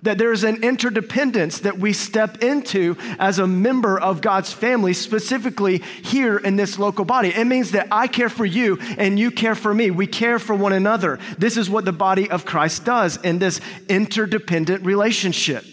That 0.04 0.18
there's 0.18 0.44
an 0.44 0.64
interdependence 0.64 1.60
that 1.60 1.80
we 1.80 1.94
step 1.94 2.44
into 2.44 2.98
as 3.20 3.40
a 3.40 3.48
member 3.48 4.00
of 4.00 4.22
God's 4.22 4.54
family, 4.54 4.94
specifically 4.94 5.80
here 6.04 6.38
in 6.38 6.56
this 6.56 6.78
local 6.78 7.06
body. 7.06 7.30
It 7.30 7.46
means 7.46 7.72
that 7.72 7.88
I 7.92 8.08
care 8.08 8.30
for 8.30 8.46
you 8.46 8.78
and 8.98 9.18
you 9.18 9.32
care 9.32 9.56
for 9.56 9.74
me. 9.74 9.92
We 9.92 10.08
care 10.08 10.40
for 10.40 10.56
one 10.56 10.74
another. 10.74 11.20
This 11.38 11.58
is 11.58 11.70
what 11.70 11.86
the 11.86 11.92
body 11.92 12.30
of 12.30 12.46
Christ 12.46 12.86
does 12.86 13.18
in 13.18 13.40
this 13.40 13.60
interdependent 13.90 14.86
relationship. 14.86 15.66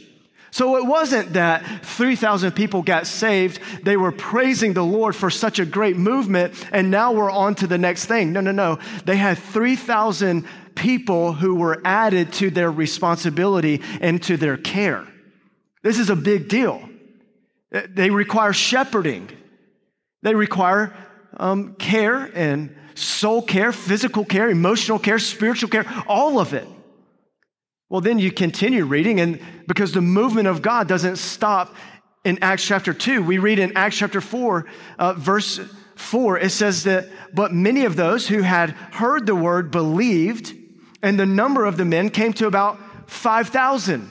So 0.55 0.77
it 0.77 0.87
wasn't 0.87 1.33
that 1.33 1.85
3,000 1.85 2.53
people 2.53 2.83
got 2.83 3.09
saved. 3.09 3.59
They 3.83 3.97
were 3.97 4.13
praising 4.13 4.73
the 4.73 4.85
Lord 4.85 5.17
for 5.17 5.29
such 5.29 5.59
a 5.59 5.67
great 5.67 5.97
movement, 5.97 6.55
and 6.71 6.93
now 6.93 7.11
we're 7.11 7.29
on 7.29 7.57
to 7.57 7.67
the 7.67 7.77
next 7.77 8.05
thing. 8.05 8.33
No, 8.33 8.41
no, 8.41 8.53
no. 8.53 8.79
They 9.05 9.17
had 9.17 9.37
3,000 9.37 10.47
people 10.75 11.33
who 11.33 11.55
were 11.55 11.81
added 11.85 12.33
to 12.35 12.51
their 12.51 12.71
responsibility 12.71 13.81
and 14.01 14.23
to 14.25 14.37
their 14.37 14.57
care. 14.57 15.07
This 15.83 15.99
is 15.99 16.11
a 16.11 16.17
big 16.17 16.49
deal. 16.49 16.89
They 17.71 18.11
require 18.11 18.53
shepherding, 18.53 19.31
they 20.23 20.35
require 20.35 20.95
um, 21.37 21.75
care 21.75 22.31
and 22.35 22.75
soul 22.95 23.43
care, 23.43 23.73
physical 23.73 24.25
care, 24.25 24.49
emotional 24.49 24.99
care, 24.99 25.19
spiritual 25.19 25.69
care, 25.69 25.85
all 26.07 26.39
of 26.39 26.55
it. 26.55 26.69
Well, 27.91 28.01
then 28.01 28.19
you 28.19 28.33
continue 28.33 28.85
reading, 28.85 29.21
and 29.21 29.41
because 29.67 29.93
the 29.93 30.01
movement 30.01 30.49
of 30.49 30.63
God 30.63 30.89
doesn't 30.89 31.17
stop 31.17 31.75
in 32.25 32.39
Acts 32.43 32.65
chapter 32.65 32.95
2, 32.95 33.23
we 33.23 33.39
read 33.39 33.59
in 33.59 33.77
Acts 33.77 33.99
chapter 33.99 34.21
4, 34.21 34.67
uh, 34.99 35.13
verse 35.15 35.61
4, 35.97 36.39
it 36.39 36.51
says 36.51 36.85
that, 36.85 37.09
but 37.35 37.53
many 37.53 37.85
of 37.85 37.97
those 37.97 38.27
who 38.27 38.43
had 38.43 38.71
heard 38.71 39.27
the 39.27 39.35
word 39.35 39.71
believed, 39.71 40.55
and 41.05 41.21
the 41.21 41.27
number 41.27 41.67
of 41.67 41.77
the 41.77 41.85
men 41.85 42.09
came 42.09 42.33
to 42.33 42.47
about 42.47 42.79
5,000. 43.11 44.11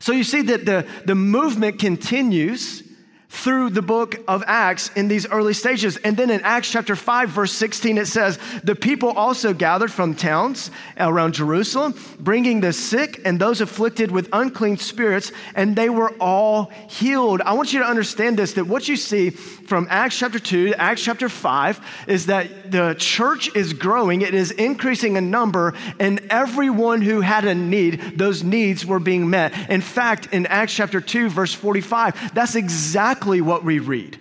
So 0.00 0.12
you 0.12 0.22
see 0.22 0.42
that 0.42 0.66
the, 0.66 0.86
the 1.06 1.14
movement 1.14 1.78
continues 1.78 2.82
through 3.30 3.70
the 3.70 3.80
book 3.80 4.16
of 4.26 4.42
Acts 4.46 4.90
in 4.96 5.06
these 5.06 5.26
early 5.30 5.54
stages. 5.54 5.96
And 5.98 6.16
then 6.16 6.30
in 6.30 6.40
Acts 6.40 6.70
chapter 6.70 6.96
5, 6.96 7.30
verse 7.30 7.52
16, 7.52 7.96
it 7.96 8.06
says, 8.06 8.38
The 8.64 8.74
people 8.74 9.10
also 9.10 9.54
gathered 9.54 9.92
from 9.92 10.16
towns 10.16 10.72
around 10.98 11.34
Jerusalem, 11.34 11.94
bringing 12.18 12.60
the 12.60 12.72
sick 12.72 13.20
and 13.24 13.40
those 13.40 13.60
afflicted 13.60 14.10
with 14.10 14.28
unclean 14.32 14.78
spirits, 14.78 15.30
and 15.54 15.76
they 15.76 15.88
were 15.88 16.10
all 16.20 16.72
healed. 16.88 17.40
I 17.42 17.52
want 17.52 17.72
you 17.72 17.78
to 17.78 17.86
understand 17.86 18.36
this 18.36 18.54
that 18.54 18.66
what 18.66 18.88
you 18.88 18.96
see 18.96 19.30
from 19.30 19.86
Acts 19.90 20.18
chapter 20.18 20.40
2 20.40 20.70
to 20.70 20.80
Acts 20.80 21.02
chapter 21.02 21.28
5 21.28 22.06
is 22.08 22.26
that 22.26 22.72
the 22.72 22.96
church 22.98 23.54
is 23.54 23.72
growing, 23.72 24.22
it 24.22 24.34
is 24.34 24.50
increasing 24.50 25.14
in 25.14 25.30
number, 25.30 25.74
and 26.00 26.20
everyone 26.30 27.00
who 27.00 27.20
had 27.20 27.44
a 27.44 27.54
need, 27.54 28.18
those 28.18 28.42
needs 28.42 28.84
were 28.84 28.98
being 28.98 29.30
met. 29.30 29.70
In 29.70 29.80
fact, 29.80 30.28
in 30.32 30.46
Acts 30.46 30.74
chapter 30.74 31.00
2, 31.00 31.28
verse 31.30 31.54
45, 31.54 32.34
that's 32.34 32.56
exactly 32.56 33.19
exactly 33.20 33.42
what 33.42 33.62
we 33.62 33.78
read. 33.80 34.18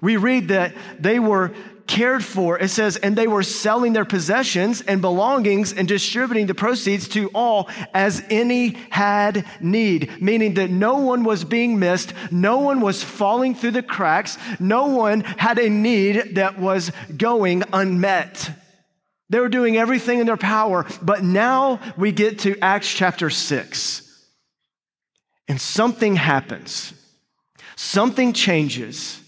We 0.00 0.16
read 0.16 0.48
that 0.48 0.74
they 0.98 1.20
were 1.20 1.52
cared 1.86 2.24
for. 2.24 2.58
It 2.58 2.70
says, 2.70 2.96
and 2.96 3.14
they 3.14 3.28
were 3.28 3.44
selling 3.44 3.92
their 3.92 4.04
possessions 4.04 4.80
and 4.80 5.00
belongings 5.00 5.72
and 5.72 5.86
distributing 5.86 6.46
the 6.48 6.54
proceeds 6.54 7.06
to 7.10 7.28
all 7.34 7.68
as 7.94 8.24
any 8.30 8.70
had 8.90 9.44
need, 9.60 10.20
meaning 10.20 10.54
that 10.54 10.70
no 10.70 10.96
one 10.96 11.22
was 11.22 11.44
being 11.44 11.78
missed, 11.78 12.14
no 12.32 12.58
one 12.58 12.80
was 12.80 13.04
falling 13.04 13.54
through 13.54 13.72
the 13.72 13.82
cracks, 13.82 14.38
no 14.58 14.86
one 14.86 15.20
had 15.20 15.58
a 15.60 15.70
need 15.70 16.34
that 16.34 16.58
was 16.58 16.90
going 17.16 17.62
unmet. 17.72 18.50
They 19.30 19.38
were 19.38 19.48
doing 19.48 19.76
everything 19.76 20.18
in 20.18 20.26
their 20.26 20.36
power, 20.36 20.84
but 21.00 21.22
now 21.22 21.78
we 21.96 22.10
get 22.10 22.40
to 22.40 22.58
Acts 22.58 22.92
chapter 22.92 23.30
6. 23.30 24.26
And 25.46 25.60
something 25.60 26.16
happens 26.16 26.94
something 27.76 28.32
changes. 28.32 29.20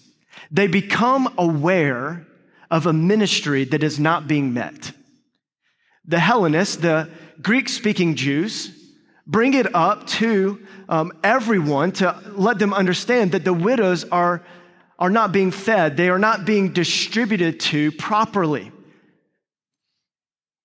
They 0.50 0.66
become 0.66 1.32
aware 1.38 2.26
of 2.70 2.86
a 2.86 2.92
ministry 2.92 3.64
that 3.64 3.82
is 3.82 3.98
not 3.98 4.26
being 4.26 4.52
met. 4.52 4.92
The 6.06 6.18
Hellenists, 6.18 6.76
the 6.76 7.08
Greek 7.40 7.68
speaking 7.68 8.14
Jews, 8.14 8.70
bring 9.26 9.54
it 9.54 9.74
up 9.74 10.06
to 10.06 10.60
um, 10.88 11.12
everyone 11.22 11.92
to 11.92 12.20
let 12.32 12.58
them 12.58 12.74
understand 12.74 13.32
that 13.32 13.44
the 13.44 13.54
widows 13.54 14.04
are, 14.04 14.44
are 14.98 15.10
not 15.10 15.32
being 15.32 15.50
fed, 15.50 15.96
they 15.96 16.08
are 16.08 16.18
not 16.18 16.44
being 16.44 16.72
distributed 16.72 17.60
to 17.60 17.92
properly. 17.92 18.70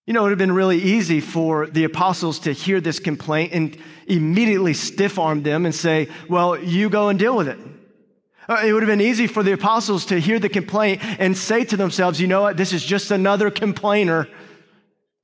You 0.09 0.13
know, 0.13 0.21
it 0.21 0.23
would 0.23 0.31
have 0.31 0.39
been 0.39 0.53
really 0.53 0.81
easy 0.81 1.21
for 1.21 1.67
the 1.67 1.83
apostles 1.83 2.39
to 2.39 2.51
hear 2.51 2.81
this 2.81 2.99
complaint 2.99 3.53
and 3.53 3.77
immediately 4.07 4.73
stiff 4.73 5.19
arm 5.19 5.43
them 5.43 5.67
and 5.67 5.75
say, 5.75 6.07
Well, 6.27 6.57
you 6.57 6.89
go 6.89 7.09
and 7.09 7.19
deal 7.19 7.37
with 7.37 7.47
it. 7.47 7.59
Uh, 8.49 8.63
it 8.65 8.73
would 8.73 8.81
have 8.81 8.87
been 8.87 9.01
easy 9.01 9.27
for 9.27 9.43
the 9.43 9.51
apostles 9.51 10.07
to 10.07 10.19
hear 10.19 10.39
the 10.39 10.49
complaint 10.49 11.03
and 11.19 11.37
say 11.37 11.63
to 11.63 11.77
themselves, 11.77 12.19
you 12.19 12.25
know 12.25 12.41
what, 12.41 12.57
this 12.57 12.73
is 12.73 12.83
just 12.83 13.11
another 13.11 13.51
complainer. 13.51 14.27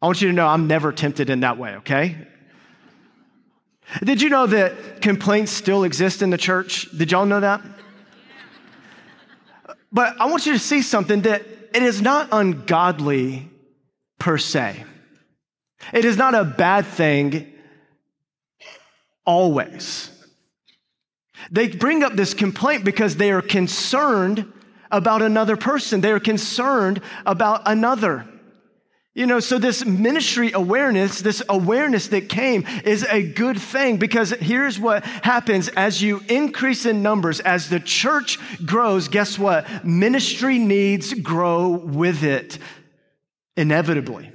I 0.04 0.06
want 0.06 0.22
you 0.22 0.28
to 0.28 0.34
know 0.36 0.46
I'm 0.46 0.68
never 0.68 0.92
tempted 0.92 1.32
in 1.32 1.40
that 1.40 1.58
way, 1.58 1.78
okay? 1.78 2.18
Did 4.04 4.22
you 4.22 4.30
know 4.30 4.46
that 4.46 5.02
complaints 5.02 5.52
still 5.52 5.84
exist 5.84 6.22
in 6.22 6.30
the 6.30 6.38
church? 6.38 6.96
Did 6.96 7.12
y'all 7.12 7.26
know 7.26 7.40
that? 7.40 7.64
But 9.92 10.22
I 10.22 10.28
want 10.28 10.46
you 10.46 10.54
to 10.54 10.60
see 10.60 10.84
something 10.84 11.24
that 11.24 11.42
it 11.74 11.82
is 11.82 12.04
not 12.04 12.30
ungodly 12.32 13.50
per 14.20 14.38
se. 14.38 14.84
It 15.94 16.06
is 16.06 16.18
not 16.18 16.34
a 16.34 16.44
bad 16.44 16.86
thing 16.86 17.54
always. 19.26 20.10
They 21.52 21.68
bring 21.68 22.04
up 22.04 22.14
this 22.14 22.34
complaint 22.34 22.84
because 22.84 23.18
they 23.18 23.32
are 23.32 23.42
concerned 23.42 24.52
about 24.92 25.22
another 25.22 25.58
person. 25.58 26.02
They 26.02 26.12
are 26.12 26.20
concerned 26.20 27.02
about 27.26 27.64
another. 27.66 28.26
You 29.14 29.26
know, 29.26 29.40
so 29.40 29.58
this 29.58 29.86
ministry 29.86 30.52
awareness, 30.52 31.22
this 31.22 31.42
awareness 31.48 32.10
that 32.10 32.28
came 32.28 32.66
is 32.84 33.06
a 33.06 33.24
good 33.24 33.60
thing 33.62 33.96
because 33.96 34.32
here's 34.32 34.78
what 34.78 35.06
happens 35.06 35.70
as 35.70 36.02
you 36.02 36.22
increase 36.28 36.86
in 36.86 37.02
numbers, 37.02 37.40
as 37.40 37.70
the 37.70 37.80
church 37.80 38.38
grows, 38.66 39.08
guess 39.08 39.40
what? 39.40 39.86
Ministry 39.86 40.60
needs 40.60 41.14
grow 41.14 41.70
with 41.70 42.24
it 42.24 42.60
inevitably. 43.58 44.32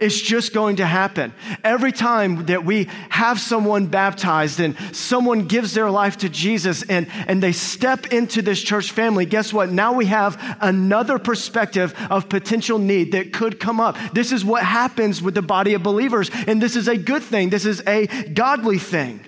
It's 0.00 0.20
just 0.20 0.52
going 0.52 0.76
to 0.76 0.86
happen. 0.86 1.32
Every 1.62 1.92
time 1.92 2.46
that 2.46 2.64
we 2.64 2.88
have 3.10 3.38
someone 3.38 3.86
baptized 3.86 4.58
and 4.58 4.76
someone 4.94 5.46
gives 5.46 5.72
their 5.72 5.88
life 5.88 6.18
to 6.18 6.28
Jesus 6.28 6.82
and, 6.82 7.06
and 7.28 7.40
they 7.40 7.52
step 7.52 8.12
into 8.12 8.42
this 8.42 8.60
church 8.60 8.90
family, 8.90 9.24
guess 9.24 9.52
what? 9.52 9.70
Now 9.70 9.92
we 9.92 10.06
have 10.06 10.36
another 10.60 11.20
perspective 11.20 11.94
of 12.10 12.28
potential 12.28 12.78
need 12.78 13.12
that 13.12 13.32
could 13.32 13.60
come 13.60 13.78
up. 13.78 13.96
This 14.12 14.32
is 14.32 14.44
what 14.44 14.64
happens 14.64 15.22
with 15.22 15.34
the 15.34 15.42
body 15.42 15.74
of 15.74 15.84
believers, 15.84 16.28
and 16.48 16.60
this 16.60 16.74
is 16.74 16.88
a 16.88 16.96
good 16.96 17.22
thing. 17.22 17.50
This 17.50 17.64
is 17.64 17.80
a 17.86 18.06
godly 18.06 18.78
thing. 18.78 19.24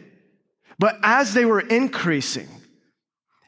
But 0.81 0.99
as 1.03 1.33
they 1.33 1.45
were 1.45 1.61
increasing, 1.61 2.49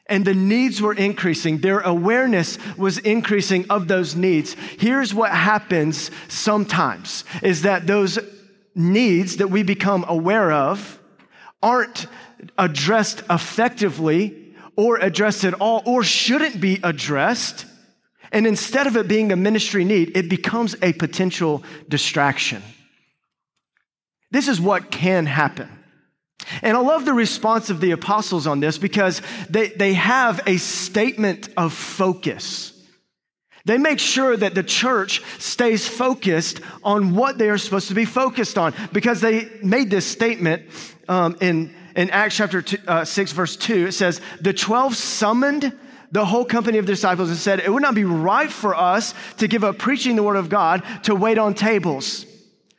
and 0.09 0.25
the 0.25 0.33
needs 0.33 0.81
were 0.81 0.93
increasing. 0.93 1.59
Their 1.59 1.79
awareness 1.79 2.57
was 2.77 2.97
increasing 2.97 3.65
of 3.69 3.87
those 3.87 4.15
needs. 4.15 4.55
Here's 4.77 5.13
what 5.13 5.31
happens 5.31 6.11
sometimes 6.27 7.23
is 7.41 7.61
that 7.61 7.87
those 7.87 8.19
needs 8.75 9.37
that 9.37 9.49
we 9.49 9.63
become 9.63 10.05
aware 10.07 10.51
of 10.51 10.99
aren't 11.61 12.07
addressed 12.57 13.23
effectively 13.29 14.55
or 14.75 14.97
addressed 14.97 15.43
at 15.43 15.53
all 15.55 15.83
or 15.85 16.03
shouldn't 16.03 16.59
be 16.59 16.79
addressed. 16.83 17.65
And 18.31 18.45
instead 18.45 18.87
of 18.87 18.95
it 18.95 19.07
being 19.07 19.31
a 19.31 19.35
ministry 19.35 19.83
need, 19.83 20.15
it 20.15 20.29
becomes 20.29 20.75
a 20.81 20.93
potential 20.93 21.63
distraction. 21.87 22.61
This 24.31 24.47
is 24.47 24.61
what 24.61 24.91
can 24.91 25.25
happen. 25.25 25.78
And 26.61 26.75
I 26.75 26.79
love 26.79 27.05
the 27.05 27.13
response 27.13 27.69
of 27.69 27.79
the 27.79 27.91
apostles 27.91 28.47
on 28.47 28.59
this 28.59 28.77
because 28.77 29.21
they, 29.49 29.69
they 29.69 29.93
have 29.93 30.41
a 30.47 30.57
statement 30.57 31.49
of 31.57 31.73
focus. 31.73 32.73
They 33.65 33.77
make 33.77 33.99
sure 33.99 34.35
that 34.35 34.55
the 34.55 34.63
church 34.63 35.21
stays 35.37 35.87
focused 35.87 36.61
on 36.83 37.13
what 37.13 37.37
they 37.37 37.49
are 37.49 37.57
supposed 37.57 37.89
to 37.89 37.93
be 37.93 38.05
focused 38.05 38.57
on 38.57 38.73
because 38.93 39.21
they 39.21 39.49
made 39.61 39.89
this 39.89 40.05
statement 40.05 40.63
um, 41.07 41.37
in, 41.41 41.75
in 41.95 42.09
Acts 42.09 42.37
chapter 42.37 42.61
two, 42.61 42.77
uh, 42.87 43.05
6, 43.05 43.31
verse 43.33 43.55
2. 43.55 43.87
It 43.87 43.91
says, 43.91 44.21
The 44.41 44.53
12 44.53 44.95
summoned 44.95 45.77
the 46.11 46.25
whole 46.25 46.45
company 46.45 46.77
of 46.77 46.85
disciples 46.85 47.29
and 47.29 47.37
said, 47.37 47.59
It 47.59 47.71
would 47.71 47.83
not 47.83 47.95
be 47.95 48.05
right 48.05 48.51
for 48.51 48.73
us 48.73 49.13
to 49.37 49.47
give 49.47 49.63
up 49.63 49.77
preaching 49.77 50.15
the 50.15 50.23
word 50.23 50.37
of 50.37 50.49
God 50.49 50.83
to 51.03 51.13
wait 51.13 51.37
on 51.37 51.53
tables. 51.53 52.25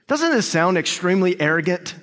Doesn't 0.08 0.32
this 0.32 0.48
sound 0.48 0.76
extremely 0.76 1.40
arrogant? 1.40 1.94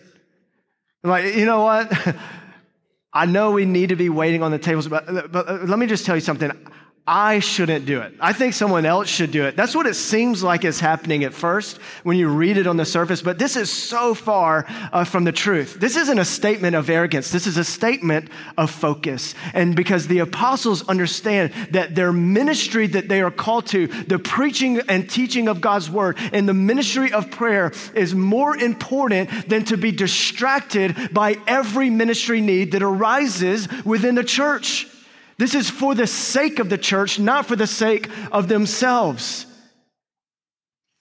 Like, 1.08 1.36
you 1.36 1.46
know 1.46 1.64
what? 1.64 1.92
I 3.14 3.26
know 3.26 3.52
we 3.52 3.66
need 3.66 3.90
to 3.90 3.96
be 3.96 4.10
waiting 4.10 4.44
on 4.44 4.52
the 4.52 4.60
tables, 4.60 4.88
but, 4.88 5.32
but 5.32 5.68
let 5.68 5.80
me 5.80 5.88
just 5.88 6.06
tell 6.06 6.16
you 6.16 6.22
something. 6.22 6.52
I 7.10 7.40
shouldn't 7.40 7.86
do 7.86 8.02
it. 8.02 8.14
I 8.20 8.34
think 8.34 8.54
someone 8.54 8.86
else 8.86 9.08
should 9.08 9.32
do 9.32 9.46
it. 9.46 9.56
That's 9.56 9.74
what 9.74 9.88
it 9.88 9.94
seems 9.94 10.44
like 10.44 10.66
is 10.66 10.82
happening 10.82 11.24
at 11.24 11.34
first 11.34 11.78
when 12.04 12.18
you 12.18 12.28
read 12.28 12.58
it 12.58 12.68
on 12.68 12.76
the 12.76 12.84
surface, 12.84 13.22
but 13.22 13.40
this 13.40 13.56
is 13.56 13.72
so 13.72 14.14
far 14.14 14.66
uh, 14.92 15.06
from 15.06 15.24
the 15.24 15.32
truth. 15.32 15.76
This 15.80 15.96
isn't 15.96 16.20
a 16.20 16.26
statement 16.26 16.76
of 16.76 16.90
arrogance, 16.90 17.32
this 17.32 17.48
is 17.48 17.56
a 17.56 17.64
statement 17.64 18.30
of 18.58 18.70
focus. 18.70 19.36
And 19.54 19.74
because 19.74 20.08
the 20.08 20.20
apostles 20.20 20.86
understand 20.90 21.54
that 21.72 21.96
their 21.96 22.12
ministry 22.12 22.88
that 22.88 23.08
they 23.08 23.22
are 23.22 23.32
called 23.32 23.68
to, 23.68 23.88
the 23.88 24.20
preaching 24.20 24.82
and 24.90 25.10
teaching 25.10 25.48
of 25.48 25.62
God's 25.62 25.90
word, 25.90 26.18
and 26.34 26.46
the 26.46 26.54
ministry 26.54 27.14
of 27.14 27.32
prayer 27.32 27.72
is 27.96 28.14
more 28.14 28.58
important 28.58 29.48
than 29.48 29.64
to 29.66 29.78
be 29.78 29.94
distracted 29.94 31.14
by 31.14 31.38
every 31.48 31.90
ministry 31.90 32.42
need 32.42 32.74
that 32.74 32.84
arises 32.84 33.70
within 33.86 34.16
the 34.16 34.26
church. 34.26 34.88
This 35.38 35.54
is 35.54 35.70
for 35.70 35.94
the 35.94 36.08
sake 36.08 36.60
of 36.60 36.70
the 36.70 36.78
church, 36.78 37.20
not 37.20 37.46
for 37.46 37.56
the 37.56 37.68
sake 37.68 38.10
of 38.32 38.48
themselves. 38.48 39.46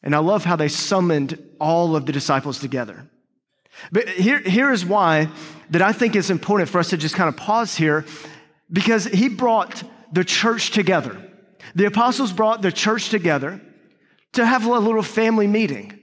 And 0.02 0.14
I 0.14 0.19
love 0.19 0.45
how 0.45 0.57
they 0.57 0.69
summoned 0.69 1.38
all 1.59 1.97
of 1.97 2.07
the 2.07 2.12
disciples 2.12 2.59
together. 2.59 3.09
But 3.90 4.09
here, 4.09 4.38
here 4.40 4.73
is 4.73 4.85
why 4.85 5.28
that 5.71 5.83
I 5.83 5.93
think 5.93 6.16
it's 6.16 6.31
important 6.31 6.69
for 6.69 6.78
us 6.78 6.90
to 6.90 6.97
just 6.97 7.14
kind 7.14 7.28
of 7.28 7.37
pause 7.37 7.75
here 7.75 8.05
because 8.71 9.05
he 9.05 9.28
brought 9.28 9.83
the 10.12 10.25
church 10.25 10.71
together. 10.71 11.21
The 11.75 11.87
apostles 11.87 12.33
brought 12.33 12.62
the 12.62 12.73
church 12.73 13.09
together 13.09 13.61
to 14.35 14.47
have 14.47 14.64
a 14.66 14.78
little 14.78 15.02
family 15.02 15.47
meeting, 15.47 15.99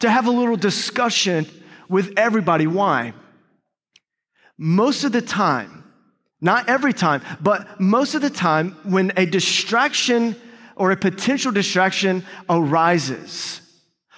to 0.00 0.10
have 0.10 0.26
a 0.26 0.30
little 0.30 0.56
discussion 0.56 1.46
with 1.88 2.14
everybody. 2.16 2.66
Why? 2.66 3.12
Most 4.58 5.04
of 5.04 5.12
the 5.12 5.22
time, 5.22 5.83
not 6.40 6.68
every 6.68 6.92
time, 6.92 7.22
but 7.40 7.80
most 7.80 8.14
of 8.14 8.22
the 8.22 8.30
time, 8.30 8.72
when 8.84 9.12
a 9.16 9.26
distraction 9.26 10.36
or 10.76 10.90
a 10.90 10.96
potential 10.96 11.52
distraction 11.52 12.24
arises, 12.48 13.60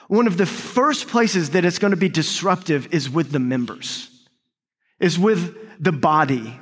one 0.09 0.27
of 0.27 0.37
the 0.37 0.47
first 0.47 1.09
places 1.09 1.51
that 1.51 1.65
it's 1.65 1.79
going 1.79 1.91
to 1.91 1.97
be 1.97 2.09
disruptive 2.09 2.93
is 2.95 3.11
with 3.11 3.31
the 3.31 3.39
members, 3.39 4.11
is 4.99 5.19
with 5.19 5.57
the 5.81 5.93
body, 5.93 6.59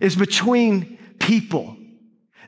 is 0.00 0.16
between 0.16 0.98
people. 1.18 1.76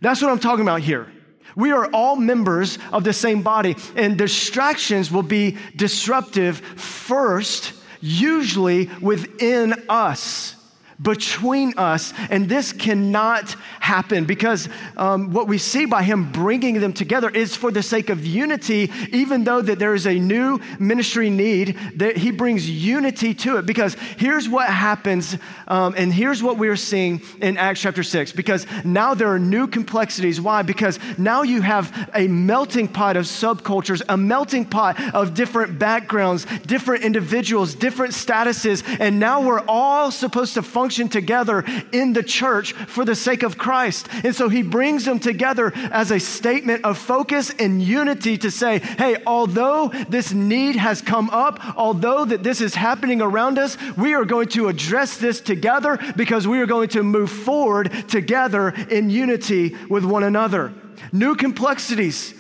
That's 0.00 0.22
what 0.22 0.30
I'm 0.30 0.38
talking 0.38 0.62
about 0.62 0.80
here. 0.80 1.10
We 1.56 1.72
are 1.72 1.90
all 1.92 2.16
members 2.16 2.78
of 2.92 3.02
the 3.02 3.12
same 3.12 3.42
body, 3.42 3.76
and 3.96 4.16
distractions 4.16 5.10
will 5.10 5.24
be 5.24 5.58
disruptive 5.74 6.58
first, 6.58 7.72
usually 8.00 8.88
within 9.00 9.74
us 9.88 10.54
between 11.02 11.74
us. 11.76 12.12
And 12.28 12.48
this 12.48 12.72
cannot 12.72 13.56
happen 13.80 14.24
because 14.24 14.68
um, 14.96 15.32
what 15.32 15.48
we 15.48 15.58
see 15.58 15.86
by 15.86 16.02
him 16.02 16.30
bringing 16.30 16.80
them 16.80 16.92
together 16.92 17.30
is 17.30 17.56
for 17.56 17.70
the 17.70 17.82
sake 17.82 18.10
of 18.10 18.24
unity, 18.24 18.90
even 19.10 19.44
though 19.44 19.62
that 19.62 19.78
there 19.78 19.94
is 19.94 20.06
a 20.06 20.14
new 20.14 20.60
ministry 20.78 21.30
need, 21.30 21.78
that 21.96 22.16
he 22.16 22.30
brings 22.30 22.68
unity 22.68 23.34
to 23.34 23.56
it. 23.56 23.66
Because 23.66 23.94
here's 24.18 24.48
what 24.48 24.68
happens, 24.68 25.38
um, 25.68 25.94
and 25.96 26.12
here's 26.12 26.42
what 26.42 26.58
we're 26.58 26.76
seeing 26.76 27.22
in 27.40 27.56
Acts 27.56 27.80
chapter 27.80 28.02
6. 28.02 28.32
Because 28.32 28.66
now 28.84 29.14
there 29.14 29.28
are 29.28 29.38
new 29.38 29.66
complexities. 29.66 30.40
Why? 30.40 30.62
Because 30.62 30.98
now 31.16 31.42
you 31.42 31.62
have 31.62 32.10
a 32.14 32.28
melting 32.28 32.88
pot 32.88 33.16
of 33.16 33.24
subcultures, 33.24 34.02
a 34.08 34.16
melting 34.16 34.66
pot 34.66 35.00
of 35.14 35.34
different 35.34 35.78
backgrounds, 35.78 36.44
different 36.66 37.04
individuals, 37.04 37.74
different 37.74 38.12
statuses, 38.12 38.84
and 39.00 39.18
now 39.18 39.40
we're 39.40 39.64
all 39.66 40.10
supposed 40.10 40.54
to 40.54 40.62
function 40.62 40.89
function 40.90 41.08
together 41.08 41.64
in 41.92 42.14
the 42.14 42.22
church 42.22 42.72
for 42.72 43.04
the 43.04 43.14
sake 43.14 43.44
of 43.44 43.56
Christ. 43.56 44.08
And 44.24 44.34
so 44.34 44.48
he 44.48 44.62
brings 44.62 45.04
them 45.04 45.20
together 45.20 45.72
as 45.92 46.10
a 46.10 46.18
statement 46.18 46.84
of 46.84 46.98
focus 46.98 47.54
and 47.60 47.80
unity 47.80 48.36
to 48.38 48.50
say, 48.50 48.80
hey, 48.80 49.22
although 49.24 49.92
this 50.08 50.32
need 50.32 50.74
has 50.74 51.00
come 51.00 51.30
up, 51.30 51.60
although 51.76 52.24
that 52.24 52.42
this 52.42 52.60
is 52.60 52.74
happening 52.74 53.22
around 53.22 53.56
us, 53.56 53.78
we 53.96 54.14
are 54.14 54.24
going 54.24 54.48
to 54.48 54.66
address 54.66 55.16
this 55.18 55.40
together 55.40 55.96
because 56.16 56.48
we 56.48 56.58
are 56.58 56.66
going 56.66 56.88
to 56.88 57.04
move 57.04 57.30
forward 57.30 57.92
together 58.08 58.70
in 58.90 59.10
unity 59.10 59.76
with 59.88 60.04
one 60.04 60.24
another. 60.24 60.74
New 61.12 61.36
complexities. 61.36 62.34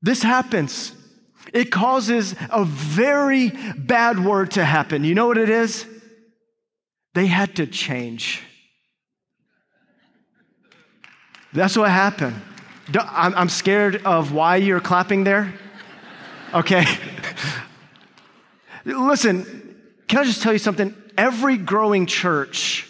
This 0.00 0.22
happens. 0.22 0.94
It 1.52 1.70
causes 1.70 2.34
a 2.48 2.64
very 2.64 3.50
bad 3.76 4.24
word 4.24 4.52
to 4.52 4.64
happen. 4.64 5.04
You 5.04 5.14
know 5.14 5.26
what 5.26 5.36
it 5.36 5.50
is? 5.50 5.86
They 7.14 7.26
had 7.26 7.56
to 7.56 7.66
change. 7.66 8.42
That's 11.52 11.76
what 11.76 11.90
happened. 11.90 12.40
I'm 12.98 13.48
scared 13.48 14.02
of 14.04 14.32
why 14.32 14.56
you're 14.56 14.80
clapping 14.80 15.24
there. 15.24 15.52
Okay. 16.54 16.84
Listen, 18.84 19.76
can 20.08 20.20
I 20.20 20.24
just 20.24 20.42
tell 20.42 20.52
you 20.52 20.58
something? 20.58 20.94
Every 21.16 21.56
growing 21.56 22.06
church 22.06 22.88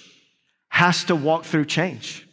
has 0.68 1.04
to 1.04 1.16
walk 1.16 1.44
through 1.44 1.66
change. 1.66 2.26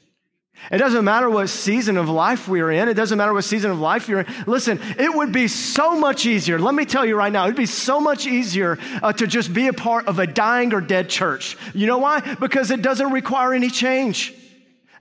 It 0.72 0.78
doesn't 0.78 1.04
matter 1.04 1.30
what 1.30 1.48
season 1.48 1.98
of 1.98 2.10
life 2.10 2.48
we're 2.48 2.72
in. 2.72 2.90
It 2.90 2.94
doesn't 2.94 3.18
matter 3.18 3.34
what 3.34 3.44
season 3.44 3.72
of 3.72 3.80
life 3.80 4.08
you're 4.08 4.22
in. 4.22 4.28
Listen, 4.46 4.80
it 4.98 5.14
would 5.14 5.32
be 5.32 5.48
so 5.48 6.00
much 6.00 6.26
easier. 6.26 6.60
Let 6.60 6.76
me 6.76 6.86
tell 6.86 7.06
you 7.06 7.16
right 7.16 7.32
now, 7.32 7.46
it'd 7.46 7.56
be 7.56 7.66
so 7.66 8.00
much 8.00 8.28
easier 8.28 8.78
uh, 9.02 9.14
to 9.14 9.26
just 9.26 9.54
be 9.54 9.68
a 9.68 9.74
part 9.74 10.08
of 10.08 10.20
a 10.20 10.28
dying 10.28 10.74
or 10.74 10.82
dead 10.82 11.10
church. 11.10 11.58
You 11.74 11.88
know 11.88 11.98
why? 11.98 12.36
Because 12.36 12.72
it 12.72 12.82
doesn't 12.82 13.12
require 13.12 13.54
any 13.54 13.70
change. 13.70 14.36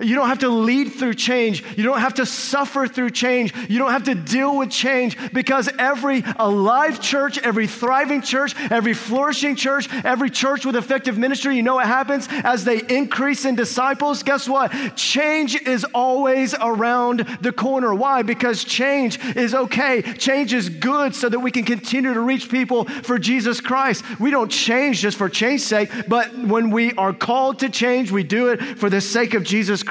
You 0.00 0.14
don't 0.14 0.28
have 0.28 0.38
to 0.40 0.48
lead 0.48 0.92
through 0.92 1.14
change. 1.14 1.64
You 1.76 1.82
don't 1.82 1.98
have 1.98 2.14
to 2.14 2.26
suffer 2.26 2.86
through 2.86 3.10
change. 3.10 3.52
You 3.68 3.80
don't 3.80 3.90
have 3.90 4.04
to 4.04 4.14
deal 4.14 4.56
with 4.56 4.70
change 4.70 5.16
because 5.32 5.68
every 5.76 6.22
alive 6.36 7.00
church, 7.00 7.38
every 7.38 7.66
thriving 7.66 8.22
church, 8.22 8.54
every 8.70 8.94
flourishing 8.94 9.56
church, 9.56 9.92
every 10.04 10.30
church 10.30 10.64
with 10.64 10.76
effective 10.76 11.18
ministry, 11.18 11.56
you 11.56 11.64
know 11.64 11.74
what 11.74 11.86
happens 11.86 12.28
as 12.30 12.64
they 12.64 12.80
increase 12.88 13.44
in 13.44 13.56
disciples? 13.56 14.22
Guess 14.22 14.48
what? 14.48 14.70
Change 14.94 15.60
is 15.62 15.84
always 15.92 16.54
around 16.60 17.26
the 17.40 17.50
corner. 17.52 17.92
Why? 17.92 18.22
Because 18.22 18.62
change 18.62 19.18
is 19.34 19.52
okay. 19.52 20.02
Change 20.02 20.52
is 20.52 20.68
good 20.68 21.12
so 21.12 21.28
that 21.28 21.40
we 21.40 21.50
can 21.50 21.64
continue 21.64 22.14
to 22.14 22.20
reach 22.20 22.48
people 22.48 22.84
for 22.84 23.18
Jesus 23.18 23.60
Christ. 23.60 24.04
We 24.20 24.30
don't 24.30 24.50
change 24.50 25.00
just 25.00 25.16
for 25.18 25.28
change's 25.28 25.66
sake, 25.66 25.90
but 26.06 26.32
when 26.38 26.70
we 26.70 26.92
are 26.92 27.12
called 27.12 27.58
to 27.60 27.68
change, 27.68 28.12
we 28.12 28.22
do 28.22 28.50
it 28.50 28.78
for 28.78 28.88
the 28.88 29.00
sake 29.00 29.34
of 29.34 29.42
Jesus 29.42 29.82
Christ. 29.82 29.87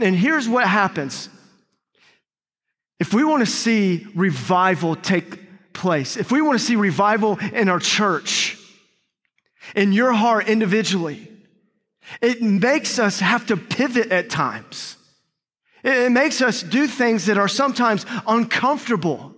And 0.00 0.16
here's 0.16 0.48
what 0.48 0.66
happens 0.66 1.28
if 3.00 3.12
we 3.12 3.24
want 3.24 3.40
to 3.40 3.50
see 3.50 4.06
revival 4.14 4.96
take 4.96 5.72
place, 5.72 6.16
if 6.16 6.30
we 6.30 6.40
want 6.40 6.58
to 6.58 6.64
see 6.64 6.76
revival 6.76 7.38
in 7.52 7.68
our 7.68 7.80
church, 7.80 8.56
in 9.74 9.92
your 9.92 10.12
heart 10.12 10.48
individually, 10.48 11.30
it 12.22 12.40
makes 12.42 12.98
us 12.98 13.20
have 13.20 13.46
to 13.46 13.56
pivot 13.56 14.12
at 14.12 14.30
times. 14.30 14.96
It 15.82 16.12
makes 16.12 16.40
us 16.40 16.62
do 16.62 16.86
things 16.86 17.26
that 17.26 17.36
are 17.36 17.48
sometimes 17.48 18.06
uncomfortable. 18.26 19.34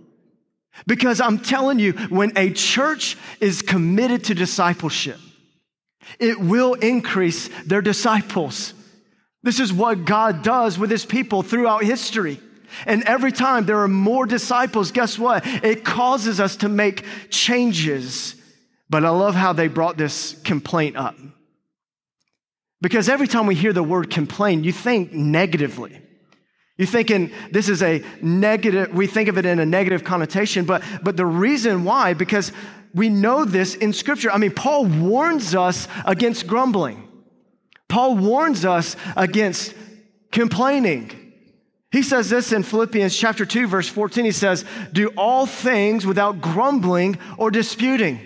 Because 0.87 1.20
I'm 1.20 1.38
telling 1.38 1.78
you, 1.78 1.92
when 1.92 2.37
a 2.37 2.50
church 2.52 3.16
is 3.40 3.62
committed 3.62 4.24
to 4.24 4.35
discipleship, 4.35 5.18
it 6.18 6.38
will 6.38 6.74
increase 6.74 7.48
their 7.64 7.80
disciples. 7.82 8.74
This 9.46 9.61
is 9.61 9.72
what 9.72 10.04
God 10.04 10.42
does 10.42 10.76
with 10.76 10.90
his 10.90 11.04
people 11.04 11.44
throughout 11.44 11.85
history. 11.85 12.40
And 12.85 13.04
every 13.04 13.30
time 13.30 13.64
there 13.64 13.78
are 13.78 13.87
more 13.87 14.26
disciples, 14.26 14.90
guess 14.90 15.20
what? 15.20 15.46
It 15.46 15.85
causes 15.85 16.40
us 16.40 16.56
to 16.56 16.68
make 16.68 17.04
changes. 17.30 18.35
But 18.90 19.04
I 19.04 19.11
love 19.11 19.37
how 19.37 19.52
they 19.52 19.68
brought 19.68 19.96
this 19.96 20.35
complaint 20.42 20.96
up. 20.96 21.14
Because 22.80 23.09
every 23.09 23.28
time 23.28 23.46
we 23.46 23.54
hear 23.54 23.72
the 23.72 23.85
word 23.85 24.11
complain, 24.11 24.64
you 24.64 24.72
think 24.72 25.12
negatively. 25.12 25.96
You're 26.76 26.88
thinking 26.88 27.30
this 27.52 27.68
is 27.68 27.85
a 27.85 28.02
negative, 28.20 28.92
we 28.92 29.06
think 29.06 29.28
of 29.28 29.38
it 29.38 29.46
in 29.46 29.61
a 29.61 29.66
negative 29.66 30.02
connotation, 30.02 30.64
but, 30.64 30.82
but 31.04 31.16
the 31.16 31.24
reason 31.24 31.85
why, 31.85 32.14
because 32.14 32.50
we 32.94 33.11
know 33.11 33.44
this 33.44 33.76
in 33.76 33.92
Scripture. 33.92 34.32
I 34.32 34.38
mean, 34.38 34.50
Paul 34.50 34.87
warns 34.87 35.54
us 35.54 35.87
against 36.04 36.48
grumbling. 36.48 37.06
Paul 37.88 38.16
warns 38.16 38.64
us 38.64 38.96
against 39.16 39.75
complaining. 40.33 41.11
He 41.92 42.03
says 42.03 42.29
this 42.29 42.53
in 42.53 42.62
Philippians 42.62 43.16
chapter 43.16 43.46
2 43.46 43.66
verse 43.68 43.88
14 43.88 44.25
he 44.25 44.33
says, 44.33 44.64
"Do 44.92 45.09
all 45.16 45.46
things 45.46 46.05
without 46.05 46.40
grumbling 46.40 47.18
or 47.38 47.51
disputing." 47.51 48.20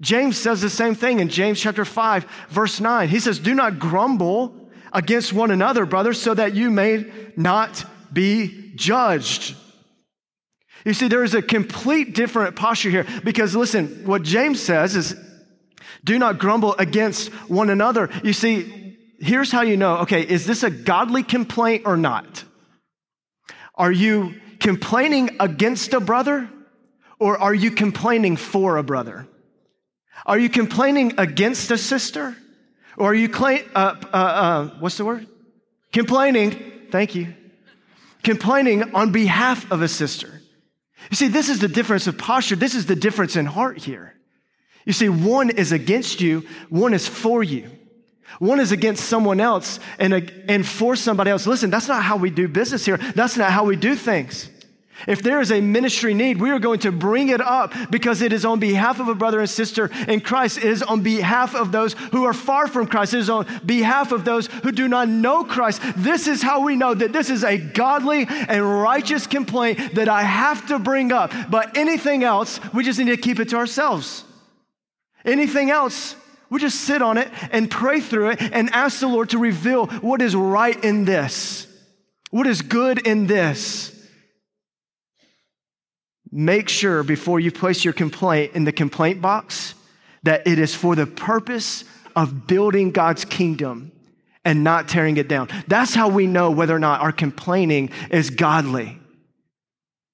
James 0.00 0.36
says 0.36 0.60
the 0.60 0.70
same 0.70 0.94
thing 0.94 1.18
in 1.20 1.28
James 1.28 1.60
chapter 1.60 1.84
5 1.84 2.26
verse 2.50 2.80
9. 2.80 3.08
He 3.08 3.20
says, 3.20 3.38
"Do 3.38 3.54
not 3.54 3.78
grumble 3.78 4.70
against 4.92 5.32
one 5.32 5.50
another, 5.50 5.86
brothers, 5.86 6.20
so 6.20 6.34
that 6.34 6.54
you 6.54 6.70
may 6.70 7.06
not 7.36 7.84
be 8.12 8.72
judged." 8.74 9.54
You 10.84 10.94
see, 10.94 11.08
there 11.08 11.24
is 11.24 11.34
a 11.34 11.42
complete 11.42 12.14
different 12.14 12.56
posture 12.56 12.90
here 12.90 13.06
because 13.24 13.54
listen, 13.56 14.02
what 14.04 14.22
James 14.22 14.60
says 14.60 14.94
is 14.94 15.14
do 16.04 16.18
not 16.18 16.38
grumble 16.38 16.74
against 16.76 17.30
one 17.48 17.70
another. 17.70 18.10
You 18.22 18.32
see, 18.32 18.96
here's 19.18 19.50
how 19.50 19.62
you 19.62 19.76
know 19.76 19.98
okay, 19.98 20.22
is 20.22 20.46
this 20.46 20.62
a 20.62 20.70
godly 20.70 21.22
complaint 21.22 21.82
or 21.86 21.96
not? 21.96 22.44
Are 23.74 23.92
you 23.92 24.34
complaining 24.60 25.36
against 25.40 25.92
a 25.92 26.00
brother 26.00 26.48
or 27.18 27.38
are 27.38 27.54
you 27.54 27.70
complaining 27.70 28.36
for 28.36 28.76
a 28.76 28.82
brother? 28.82 29.26
Are 30.26 30.38
you 30.38 30.48
complaining 30.48 31.14
against 31.18 31.70
a 31.70 31.78
sister? 31.78 32.36
Or 32.96 33.12
are 33.12 33.14
you, 33.14 33.28
claim, 33.28 33.64
uh, 33.74 33.94
uh, 34.12 34.16
uh, 34.16 34.68
what's 34.80 34.96
the 34.96 35.04
word? 35.04 35.26
Complaining, 35.92 36.88
thank 36.90 37.14
you. 37.14 37.32
Complaining 38.24 38.94
on 38.94 39.12
behalf 39.12 39.70
of 39.70 39.82
a 39.82 39.88
sister. 39.88 40.42
You 41.10 41.16
see, 41.16 41.28
this 41.28 41.48
is 41.48 41.60
the 41.60 41.68
difference 41.68 42.08
of 42.08 42.18
posture. 42.18 42.56
This 42.56 42.74
is 42.74 42.86
the 42.86 42.96
difference 42.96 43.36
in 43.36 43.46
heart 43.46 43.78
here. 43.78 44.14
You 44.84 44.92
see, 44.92 45.08
one 45.08 45.50
is 45.50 45.72
against 45.72 46.20
you, 46.20 46.46
one 46.68 46.94
is 46.94 47.06
for 47.06 47.42
you. 47.42 47.70
One 48.38 48.60
is 48.60 48.72
against 48.72 49.06
someone 49.06 49.40
else 49.40 49.80
and, 49.98 50.12
and 50.48 50.66
for 50.66 50.96
somebody 50.96 51.30
else. 51.30 51.46
Listen, 51.46 51.70
that's 51.70 51.88
not 51.88 52.02
how 52.02 52.16
we 52.16 52.30
do 52.30 52.46
business 52.46 52.84
here. 52.84 52.98
That's 52.98 53.36
not 53.36 53.50
how 53.50 53.64
we 53.64 53.76
do 53.76 53.96
things. 53.96 54.50
If 55.06 55.22
there 55.22 55.40
is 55.40 55.52
a 55.52 55.60
ministry 55.60 56.12
need, 56.12 56.40
we 56.40 56.50
are 56.50 56.58
going 56.58 56.80
to 56.80 56.90
bring 56.90 57.28
it 57.28 57.40
up 57.40 57.72
because 57.90 58.20
it 58.20 58.32
is 58.32 58.44
on 58.44 58.58
behalf 58.58 58.98
of 58.98 59.08
a 59.08 59.14
brother 59.14 59.38
and 59.38 59.48
sister 59.48 59.90
in 60.08 60.20
Christ. 60.20 60.58
It 60.58 60.64
is 60.64 60.82
on 60.82 61.02
behalf 61.02 61.54
of 61.54 61.70
those 61.70 61.92
who 61.92 62.24
are 62.24 62.32
far 62.32 62.66
from 62.66 62.88
Christ. 62.88 63.14
It 63.14 63.20
is 63.20 63.30
on 63.30 63.46
behalf 63.64 64.10
of 64.10 64.24
those 64.24 64.48
who 64.48 64.72
do 64.72 64.88
not 64.88 65.08
know 65.08 65.44
Christ. 65.44 65.80
This 65.96 66.26
is 66.26 66.42
how 66.42 66.64
we 66.64 66.74
know 66.74 66.94
that 66.94 67.12
this 67.12 67.30
is 67.30 67.44
a 67.44 67.58
godly 67.58 68.26
and 68.28 68.82
righteous 68.82 69.26
complaint 69.26 69.94
that 69.94 70.08
I 70.08 70.22
have 70.22 70.66
to 70.68 70.80
bring 70.80 71.12
up. 71.12 71.32
But 71.48 71.76
anything 71.76 72.24
else, 72.24 72.58
we 72.74 72.82
just 72.82 72.98
need 72.98 73.06
to 73.06 73.16
keep 73.16 73.38
it 73.38 73.50
to 73.50 73.56
ourselves. 73.56 74.24
Anything 75.24 75.70
else, 75.70 76.14
we 76.50 76.60
just 76.60 76.80
sit 76.82 77.02
on 77.02 77.18
it 77.18 77.28
and 77.52 77.70
pray 77.70 78.00
through 78.00 78.30
it 78.30 78.42
and 78.42 78.70
ask 78.70 79.00
the 79.00 79.08
Lord 79.08 79.30
to 79.30 79.38
reveal 79.38 79.86
what 79.86 80.22
is 80.22 80.34
right 80.34 80.82
in 80.82 81.04
this, 81.04 81.66
what 82.30 82.46
is 82.46 82.62
good 82.62 83.06
in 83.06 83.26
this. 83.26 83.94
Make 86.30 86.68
sure 86.68 87.02
before 87.02 87.40
you 87.40 87.50
place 87.50 87.84
your 87.84 87.94
complaint 87.94 88.54
in 88.54 88.64
the 88.64 88.72
complaint 88.72 89.20
box 89.22 89.74
that 90.24 90.46
it 90.46 90.58
is 90.58 90.74
for 90.74 90.94
the 90.94 91.06
purpose 91.06 91.84
of 92.14 92.46
building 92.46 92.90
God's 92.90 93.24
kingdom 93.24 93.92
and 94.44 94.64
not 94.64 94.88
tearing 94.88 95.16
it 95.16 95.28
down. 95.28 95.48
That's 95.66 95.94
how 95.94 96.08
we 96.08 96.26
know 96.26 96.50
whether 96.50 96.74
or 96.74 96.78
not 96.78 97.00
our 97.00 97.12
complaining 97.12 97.90
is 98.10 98.30
godly 98.30 98.98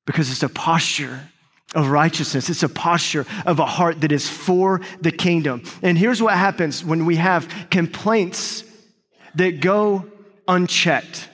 because 0.06 0.30
it's 0.30 0.42
a 0.42 0.48
posture 0.48 1.20
of 1.74 1.88
righteousness. 1.88 2.48
It's 2.48 2.62
a 2.62 2.68
posture 2.68 3.26
of 3.46 3.58
a 3.58 3.66
heart 3.66 4.00
that 4.02 4.12
is 4.12 4.28
for 4.28 4.80
the 5.00 5.12
kingdom. 5.12 5.62
And 5.82 5.98
here's 5.98 6.22
what 6.22 6.34
happens 6.34 6.84
when 6.84 7.06
we 7.06 7.16
have 7.16 7.48
complaints 7.70 8.64
that 9.34 9.60
go 9.60 10.06
unchecked 10.46 11.28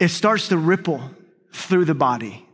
it 0.00 0.08
starts 0.08 0.48
to 0.48 0.56
ripple 0.56 1.02
through 1.52 1.84
the 1.84 1.94
body. 1.94 2.44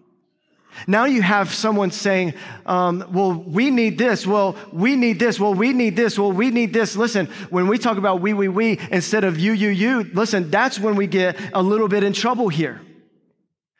Now 0.86 1.06
you 1.06 1.22
have 1.22 1.54
someone 1.54 1.90
saying, 1.90 2.34
um, 2.66 3.04
Well, 3.10 3.32
we 3.32 3.70
need 3.70 3.96
this. 3.96 4.26
Well, 4.26 4.56
we 4.72 4.96
need 4.96 5.18
this. 5.18 5.40
Well, 5.40 5.54
we 5.54 5.72
need 5.72 5.96
this. 5.96 6.18
Well, 6.18 6.32
we 6.32 6.50
need 6.50 6.74
this. 6.74 6.96
Listen, 6.96 7.26
when 7.48 7.66
we 7.68 7.78
talk 7.78 7.96
about 7.96 8.20
we, 8.20 8.34
we, 8.34 8.48
we 8.48 8.78
instead 8.90 9.24
of 9.24 9.38
you, 9.38 9.52
you, 9.52 9.68
you, 9.68 10.02
listen, 10.12 10.50
that's 10.50 10.78
when 10.78 10.96
we 10.96 11.06
get 11.06 11.38
a 11.54 11.62
little 11.62 11.88
bit 11.88 12.04
in 12.04 12.12
trouble 12.12 12.48
here. 12.48 12.82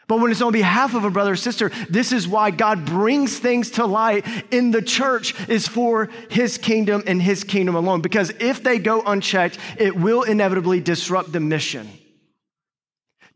But 0.09 0.21
when 0.21 0.31
it's 0.31 0.42
on 0.42 0.53
behalf 0.53 0.95
of 0.95 1.05
a 1.05 1.11
brother 1.11 1.33
or 1.33 1.37
sister, 1.37 1.71
this 1.90 2.12
is 2.12 2.29
why 2.29 2.53
God 2.53 2.85
brings 2.85 3.38
things 3.38 3.73
to 3.73 3.87
light 3.87 4.25
in 4.53 4.71
the 4.71 4.83
church 4.83 5.35
is 5.49 5.66
for 5.66 6.09
his 6.31 6.59
kingdom 6.59 7.03
and 7.07 7.21
his 7.21 7.42
kingdom 7.42 7.75
alone. 7.75 8.03
Because 8.03 8.31
if 8.38 8.62
they 8.62 8.79
go 8.79 9.03
unchecked, 9.03 9.59
it 9.79 9.97
will 9.97 10.23
inevitably 10.23 10.81
disrupt 10.81 11.33
the 11.33 11.40
mission. 11.40 11.88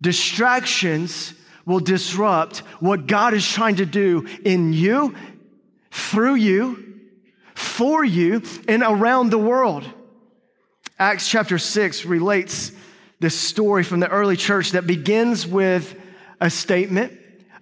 Distractions 0.00 1.35
will 1.66 1.80
disrupt 1.80 2.59
what 2.78 3.06
God 3.06 3.35
is 3.35 3.46
trying 3.46 3.76
to 3.76 3.87
do 3.87 4.26
in 4.44 4.72
you, 4.72 5.14
through 5.90 6.37
you, 6.37 7.00
for 7.54 8.04
you, 8.04 8.42
and 8.68 8.85
around 8.85 9.30
the 9.30 9.38
world. 9.38 9.85
Acts 11.00 11.28
chapter 11.28 11.59
6 11.59 12.04
relates 12.04 12.70
this 13.18 13.38
story 13.38 13.83
from 13.83 14.00
the 14.00 14.09
early 14.09 14.37
church 14.37 14.70
that 14.70 14.87
begins 14.87 15.46
with 15.46 15.99
a 16.40 16.50
statement 16.50 17.12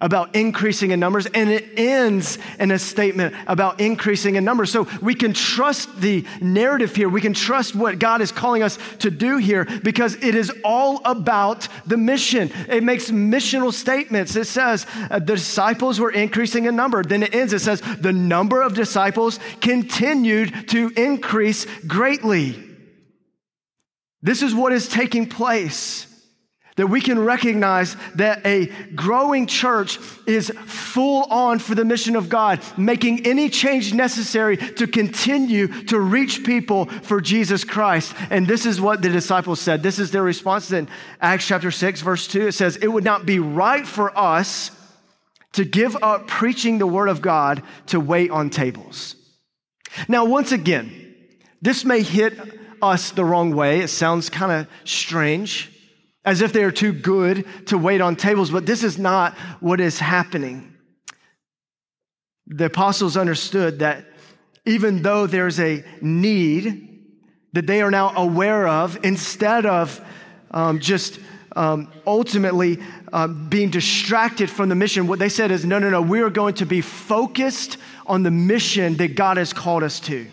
about 0.01 0.35
increasing 0.35 0.91
in 0.91 0.99
numbers, 0.99 1.25
and 1.25 1.49
it 1.49 1.77
ends 1.77 2.37
in 2.57 2.71
a 2.71 2.79
statement 2.79 3.35
about 3.47 3.81
increasing 3.81 4.35
in 4.35 4.45
numbers. 4.45 4.71
So 4.71 4.87
we 5.01 5.13
can 5.13 5.33
trust 5.33 5.99
the 5.99 6.25
narrative 6.41 6.95
here. 6.95 7.09
We 7.09 7.21
can 7.21 7.33
trust 7.33 7.75
what 7.75 7.99
God 7.99 8.21
is 8.21 8.31
calling 8.31 8.63
us 8.63 8.77
to 8.99 9.11
do 9.11 9.37
here 9.37 9.65
because 9.83 10.15
it 10.15 10.35
is 10.35 10.51
all 10.63 11.01
about 11.03 11.67
the 11.85 11.97
mission. 11.97 12.51
It 12.69 12.83
makes 12.83 13.11
missional 13.11 13.73
statements. 13.73 14.35
It 14.35 14.47
says 14.47 14.85
uh, 15.09 15.19
the 15.19 15.35
disciples 15.35 15.99
were 15.99 16.11
increasing 16.11 16.65
in 16.65 16.75
number. 16.75 17.03
Then 17.03 17.23
it 17.23 17.35
ends, 17.35 17.51
it 17.53 17.59
says 17.59 17.81
the 17.81 18.13
number 18.13 18.61
of 18.61 18.73
disciples 18.73 19.39
continued 19.59 20.69
to 20.69 20.89
increase 20.95 21.65
greatly. 21.87 22.63
This 24.21 24.41
is 24.41 24.53
what 24.53 24.73
is 24.73 24.87
taking 24.87 25.27
place 25.27 26.08
that 26.79 26.87
we 26.87 27.01
can 27.01 27.19
recognize 27.19 27.97
that 28.15 28.45
a 28.45 28.67
growing 28.95 29.45
church 29.45 29.99
is 30.25 30.49
full 30.65 31.23
on 31.23 31.59
for 31.59 31.75
the 31.75 31.83
mission 31.83 32.15
of 32.15 32.29
God, 32.29 32.61
making 32.77 33.25
any 33.25 33.49
change 33.49 33.93
necessary 33.93 34.55
to 34.55 34.87
continue 34.87 35.67
to 35.87 35.99
reach 35.99 36.45
people 36.45 36.85
for 36.85 37.19
Jesus 37.19 37.65
Christ. 37.65 38.15
And 38.29 38.47
this 38.47 38.65
is 38.65 38.79
what 38.79 39.01
the 39.01 39.09
disciples 39.09 39.59
said. 39.59 39.83
This 39.83 39.99
is 39.99 40.11
their 40.11 40.23
response 40.23 40.71
in 40.71 40.87
Acts 41.19 41.47
chapter 41.47 41.69
6, 41.69 41.99
verse 41.99 42.27
2. 42.27 42.47
It 42.47 42.53
says, 42.53 42.77
It 42.77 42.87
would 42.87 43.03
not 43.03 43.25
be 43.25 43.39
right 43.39 43.85
for 43.85 44.17
us 44.17 44.71
to 45.51 45.65
give 45.65 45.97
up 46.01 46.27
preaching 46.27 46.77
the 46.77 46.87
word 46.87 47.09
of 47.09 47.21
God 47.21 47.61
to 47.87 47.99
wait 47.99 48.31
on 48.31 48.49
tables. 48.49 49.17
Now, 50.07 50.23
once 50.23 50.53
again, 50.53 51.13
this 51.61 51.83
may 51.83 52.03
hit 52.03 52.39
us 52.81 53.11
the 53.11 53.25
wrong 53.25 53.53
way. 53.53 53.81
It 53.81 53.89
sounds 53.89 54.29
kind 54.29 54.53
of 54.53 54.67
strange 54.85 55.75
as 56.29 56.41
if 56.41 56.53
they 56.53 56.63
are 56.63 56.71
too 56.71 56.93
good 56.93 57.43
to 57.65 57.75
wait 57.75 58.01
on 58.01 58.15
tables, 58.15 58.51
but 58.51 58.63
this 58.63 58.83
is 58.83 58.99
not 58.99 59.35
what 59.61 59.81
is 59.81 59.97
happening. 59.97 60.71
The 62.45 62.65
apostles 62.65 63.17
understood 63.17 63.79
that 63.79 64.05
even 64.63 65.01
though 65.01 65.25
there's 65.25 65.59
a 65.59 65.83
need 66.01 67.03
that 67.53 67.65
they 67.65 67.81
are 67.81 67.89
now 67.89 68.13
aware 68.15 68.67
of, 68.67 69.03
instead 69.03 69.65
of 69.65 69.99
um, 70.51 70.79
just 70.79 71.19
um, 71.55 71.91
ultimately 72.05 72.77
um, 73.11 73.49
being 73.49 73.71
distracted 73.71 74.51
from 74.51 74.69
the 74.69 74.75
mission, 74.75 75.07
what 75.07 75.17
they 75.17 75.29
said 75.29 75.49
is 75.49 75.65
no, 75.65 75.79
no, 75.79 75.89
no, 75.89 75.99
we 75.99 76.21
are 76.21 76.29
going 76.29 76.53
to 76.53 76.65
be 76.67 76.81
focused 76.81 77.77
on 78.05 78.21
the 78.21 78.29
mission 78.29 78.97
that 78.97 79.15
God 79.15 79.37
has 79.37 79.51
called 79.51 79.81
us 79.81 79.99
to. 80.01 80.27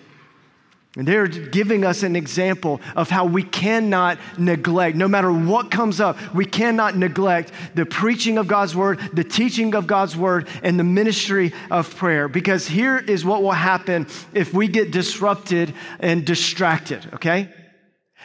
And 0.96 1.06
they're 1.06 1.26
giving 1.26 1.84
us 1.84 2.02
an 2.02 2.16
example 2.16 2.80
of 2.96 3.10
how 3.10 3.26
we 3.26 3.42
cannot 3.42 4.18
neglect, 4.38 4.96
no 4.96 5.06
matter 5.06 5.30
what 5.30 5.70
comes 5.70 6.00
up, 6.00 6.16
we 6.34 6.46
cannot 6.46 6.96
neglect 6.96 7.52
the 7.74 7.84
preaching 7.84 8.38
of 8.38 8.48
God's 8.48 8.74
word, 8.74 8.98
the 9.12 9.22
teaching 9.22 9.74
of 9.74 9.86
God's 9.86 10.16
word, 10.16 10.48
and 10.62 10.80
the 10.80 10.84
ministry 10.84 11.52
of 11.70 11.94
prayer. 11.96 12.28
Because 12.28 12.66
here 12.66 12.96
is 12.96 13.26
what 13.26 13.42
will 13.42 13.52
happen 13.52 14.06
if 14.32 14.54
we 14.54 14.68
get 14.68 14.90
disrupted 14.90 15.74
and 16.00 16.24
distracted, 16.24 17.06
okay? 17.12 17.50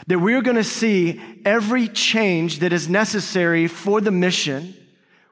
That 0.08 0.20
we're 0.20 0.42
gonna 0.42 0.64
see 0.64 1.22
every 1.44 1.90
change 1.90 2.60
that 2.60 2.72
is 2.72 2.88
necessary 2.88 3.68
for 3.68 4.00
the 4.00 4.12
mission, 4.12 4.74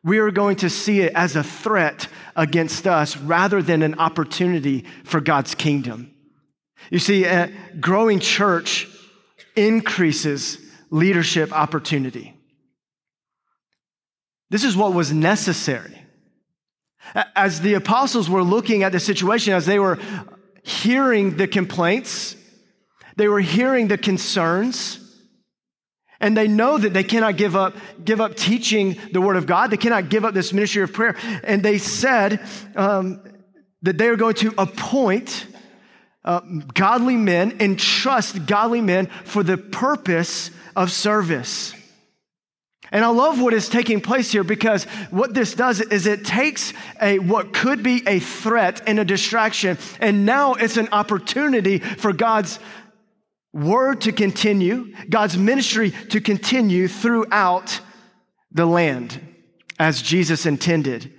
we 0.03 0.19
are 0.19 0.31
going 0.31 0.57
to 0.57 0.69
see 0.69 0.99
it 1.01 1.13
as 1.15 1.37
a 1.37 1.43
threat 1.43 2.09
against 2.35 2.85
us 2.85 3.15
rather 3.15 3.61
than 3.61 3.81
an 3.81 3.97
opportunity 3.97 4.85
for 5.05 5.21
God's 5.21 5.55
kingdom. 5.55 6.08
You 6.89 6.99
see, 6.99 7.25
a 7.25 7.51
growing 7.79 8.19
church 8.19 8.87
increases 9.55 10.57
leadership 10.89 11.51
opportunity. 11.51 12.35
This 14.49 14.63
is 14.63 14.75
what 14.75 14.93
was 14.93 15.11
necessary. 15.13 15.95
As 17.35 17.61
the 17.61 17.75
apostles 17.75 18.29
were 18.29 18.43
looking 18.43 18.83
at 18.83 18.91
the 18.91 18.99
situation, 18.99 19.53
as 19.53 19.65
they 19.65 19.79
were 19.79 19.99
hearing 20.63 21.37
the 21.37 21.47
complaints, 21.47 22.35
they 23.15 23.27
were 23.27 23.39
hearing 23.39 23.87
the 23.87 23.97
concerns, 23.97 24.99
and 26.19 26.35
they 26.35 26.47
know 26.47 26.77
that 26.77 26.93
they 26.93 27.03
cannot 27.03 27.37
give 27.37 27.55
up, 27.55 27.75
give 28.03 28.19
up 28.19 28.35
teaching 28.35 28.97
the 29.11 29.21
word 29.21 29.37
of 29.37 29.45
God. 29.45 29.71
They 29.71 29.77
cannot 29.77 30.09
give 30.09 30.25
up 30.25 30.33
this 30.33 30.51
ministry 30.51 30.83
of 30.83 30.91
prayer. 30.91 31.15
And 31.43 31.63
they 31.63 31.77
said 31.77 32.41
um, 32.75 33.23
that 33.83 33.97
they 33.97 34.07
are 34.07 34.17
going 34.17 34.35
to 34.35 34.53
appoint 34.57 35.47
uh, 36.23 36.41
godly 36.73 37.15
men 37.15 37.57
and 37.59 37.79
trust 37.79 38.45
godly 38.45 38.81
men 38.81 39.07
for 39.23 39.43
the 39.43 39.57
purpose 39.57 40.51
of 40.75 40.91
service. 40.91 41.73
And 42.91 43.05
I 43.05 43.09
love 43.09 43.39
what 43.39 43.53
is 43.53 43.69
taking 43.69 44.01
place 44.01 44.31
here 44.31 44.43
because 44.43 44.85
what 45.11 45.33
this 45.33 45.53
does 45.53 45.79
is 45.79 46.07
it 46.07 46.25
takes 46.25 46.73
a 47.01 47.19
what 47.19 47.53
could 47.53 47.83
be 47.83 48.01
a 48.07 48.19
threat 48.19 48.81
and 48.87 48.99
a 48.99 49.05
distraction, 49.05 49.77
and 49.99 50.25
now 50.25 50.55
it's 50.55 50.77
an 50.77 50.89
opportunity 50.91 51.79
for 51.79 52.13
God's 52.13 52.59
word 53.53 54.01
to 54.01 54.11
continue, 54.11 54.93
God's 55.09 55.37
ministry 55.37 55.91
to 56.09 56.19
continue 56.19 56.87
throughout 56.87 57.79
the 58.51 58.65
land 58.65 59.19
as 59.77 60.01
Jesus 60.01 60.45
intended. 60.45 61.13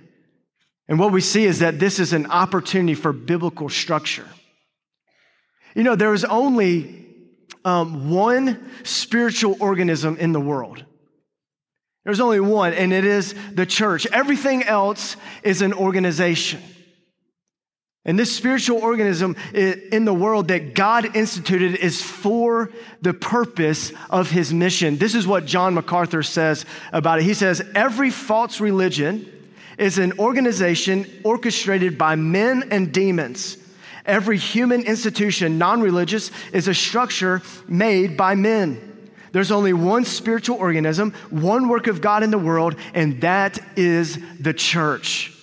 And 0.87 0.99
what 0.99 1.13
we 1.13 1.21
see 1.21 1.45
is 1.45 1.59
that 1.59 1.79
this 1.79 1.99
is 1.99 2.11
an 2.11 2.25
opportunity 2.25 2.95
for 2.95 3.13
biblical 3.13 3.69
structure. 3.69 4.27
You 5.75 5.83
know, 5.83 5.95
there 5.95 6.13
is 6.13 6.25
only 6.25 7.05
um, 7.63 8.09
one 8.09 8.69
spiritual 8.83 9.57
organism 9.59 10.17
in 10.17 10.31
the 10.31 10.39
world. 10.39 10.83
There's 12.03 12.19
only 12.19 12.39
one, 12.39 12.73
and 12.73 12.91
it 12.91 13.05
is 13.05 13.35
the 13.53 13.65
church. 13.65 14.07
Everything 14.07 14.63
else 14.63 15.15
is 15.43 15.61
an 15.61 15.73
organization. 15.73 16.61
And 18.03 18.17
this 18.17 18.35
spiritual 18.35 18.79
organism 18.79 19.35
in 19.53 20.05
the 20.05 20.13
world 20.13 20.47
that 20.47 20.73
God 20.73 21.15
instituted 21.15 21.75
is 21.75 22.01
for 22.01 22.71
the 23.01 23.13
purpose 23.13 23.93
of 24.09 24.31
his 24.31 24.51
mission. 24.51 24.97
This 24.97 25.13
is 25.13 25.27
what 25.27 25.45
John 25.45 25.75
MacArthur 25.75 26.23
says 26.23 26.65
about 26.91 27.19
it. 27.19 27.25
He 27.25 27.35
says, 27.35 27.61
Every 27.75 28.09
false 28.09 28.59
religion 28.59 29.31
is 29.77 29.99
an 29.99 30.17
organization 30.17 31.05
orchestrated 31.23 31.99
by 31.99 32.15
men 32.15 32.69
and 32.71 32.91
demons. 32.91 33.57
Every 34.05 34.37
human 34.37 34.81
institution, 34.81 35.57
non 35.57 35.81
religious, 35.81 36.31
is 36.53 36.67
a 36.67 36.73
structure 36.73 37.41
made 37.67 38.17
by 38.17 38.35
men. 38.35 38.87
There's 39.31 39.51
only 39.51 39.73
one 39.73 40.05
spiritual 40.05 40.57
organism, 40.57 41.13
one 41.29 41.69
work 41.69 41.87
of 41.87 42.01
God 42.01 42.23
in 42.23 42.31
the 42.31 42.37
world, 42.37 42.75
and 42.93 43.21
that 43.21 43.59
is 43.77 44.19
the 44.39 44.53
church. 44.53 45.33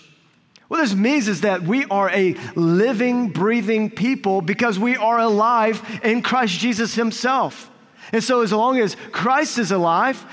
What 0.69 0.83
this 0.83 0.95
means 0.95 1.29
is 1.29 1.41
that 1.41 1.63
we 1.63 1.87
are 1.87 2.11
a 2.11 2.35
living, 2.55 3.31
breathing 3.31 3.91
people 3.91 4.43
because 4.43 4.79
we 4.79 4.97
are 4.97 5.19
alive 5.19 6.01
in 6.05 6.21
Christ 6.21 6.59
Jesus 6.59 6.95
Himself. 6.95 7.71
And 8.13 8.23
so, 8.23 8.43
as 8.43 8.53
long 8.53 8.79
as 8.79 8.97
Christ 9.11 9.59
is 9.59 9.73
alive 9.73 10.25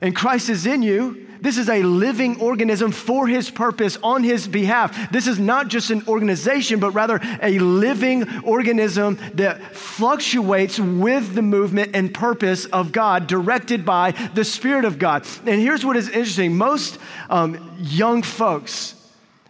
and 0.00 0.14
Christ 0.14 0.48
is 0.48 0.66
in 0.66 0.82
you, 0.82 1.27
this 1.40 1.58
is 1.58 1.68
a 1.68 1.82
living 1.82 2.40
organism 2.40 2.92
for 2.92 3.26
his 3.26 3.50
purpose 3.50 3.96
on 4.02 4.22
his 4.22 4.46
behalf. 4.46 5.10
This 5.12 5.26
is 5.26 5.38
not 5.38 5.68
just 5.68 5.90
an 5.90 6.06
organization, 6.08 6.80
but 6.80 6.90
rather 6.90 7.20
a 7.42 7.58
living 7.58 8.44
organism 8.44 9.18
that 9.34 9.76
fluctuates 9.76 10.78
with 10.78 11.34
the 11.34 11.42
movement 11.42 11.94
and 11.94 12.12
purpose 12.12 12.64
of 12.66 12.92
God, 12.92 13.26
directed 13.26 13.84
by 13.84 14.12
the 14.34 14.44
Spirit 14.44 14.84
of 14.84 14.98
God. 14.98 15.26
And 15.46 15.60
here's 15.60 15.84
what 15.84 15.96
is 15.96 16.08
interesting 16.08 16.56
most 16.56 16.98
um, 17.30 17.76
young 17.80 18.22
folks, 18.22 18.94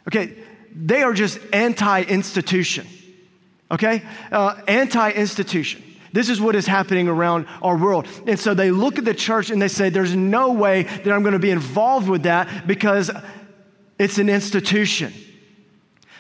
Okay, 0.08 0.32
they 0.74 1.02
are 1.02 1.12
just 1.12 1.38
anti 1.52 2.02
institution. 2.02 2.86
Okay? 3.70 4.02
Uh, 4.32 4.58
anti 4.66 5.10
institution. 5.10 5.82
This 6.12 6.28
is 6.28 6.40
what 6.40 6.54
is 6.54 6.66
happening 6.66 7.08
around 7.08 7.46
our 7.62 7.76
world. 7.76 8.06
And 8.26 8.38
so 8.38 8.54
they 8.54 8.70
look 8.70 8.98
at 8.98 9.04
the 9.04 9.14
church 9.14 9.50
and 9.50 9.60
they 9.60 9.68
say, 9.68 9.90
There's 9.90 10.14
no 10.14 10.52
way 10.52 10.84
that 10.84 11.10
I'm 11.10 11.22
going 11.22 11.32
to 11.32 11.38
be 11.38 11.50
involved 11.50 12.08
with 12.08 12.22
that 12.24 12.66
because 12.66 13.10
it's 13.98 14.18
an 14.18 14.28
institution. 14.28 15.12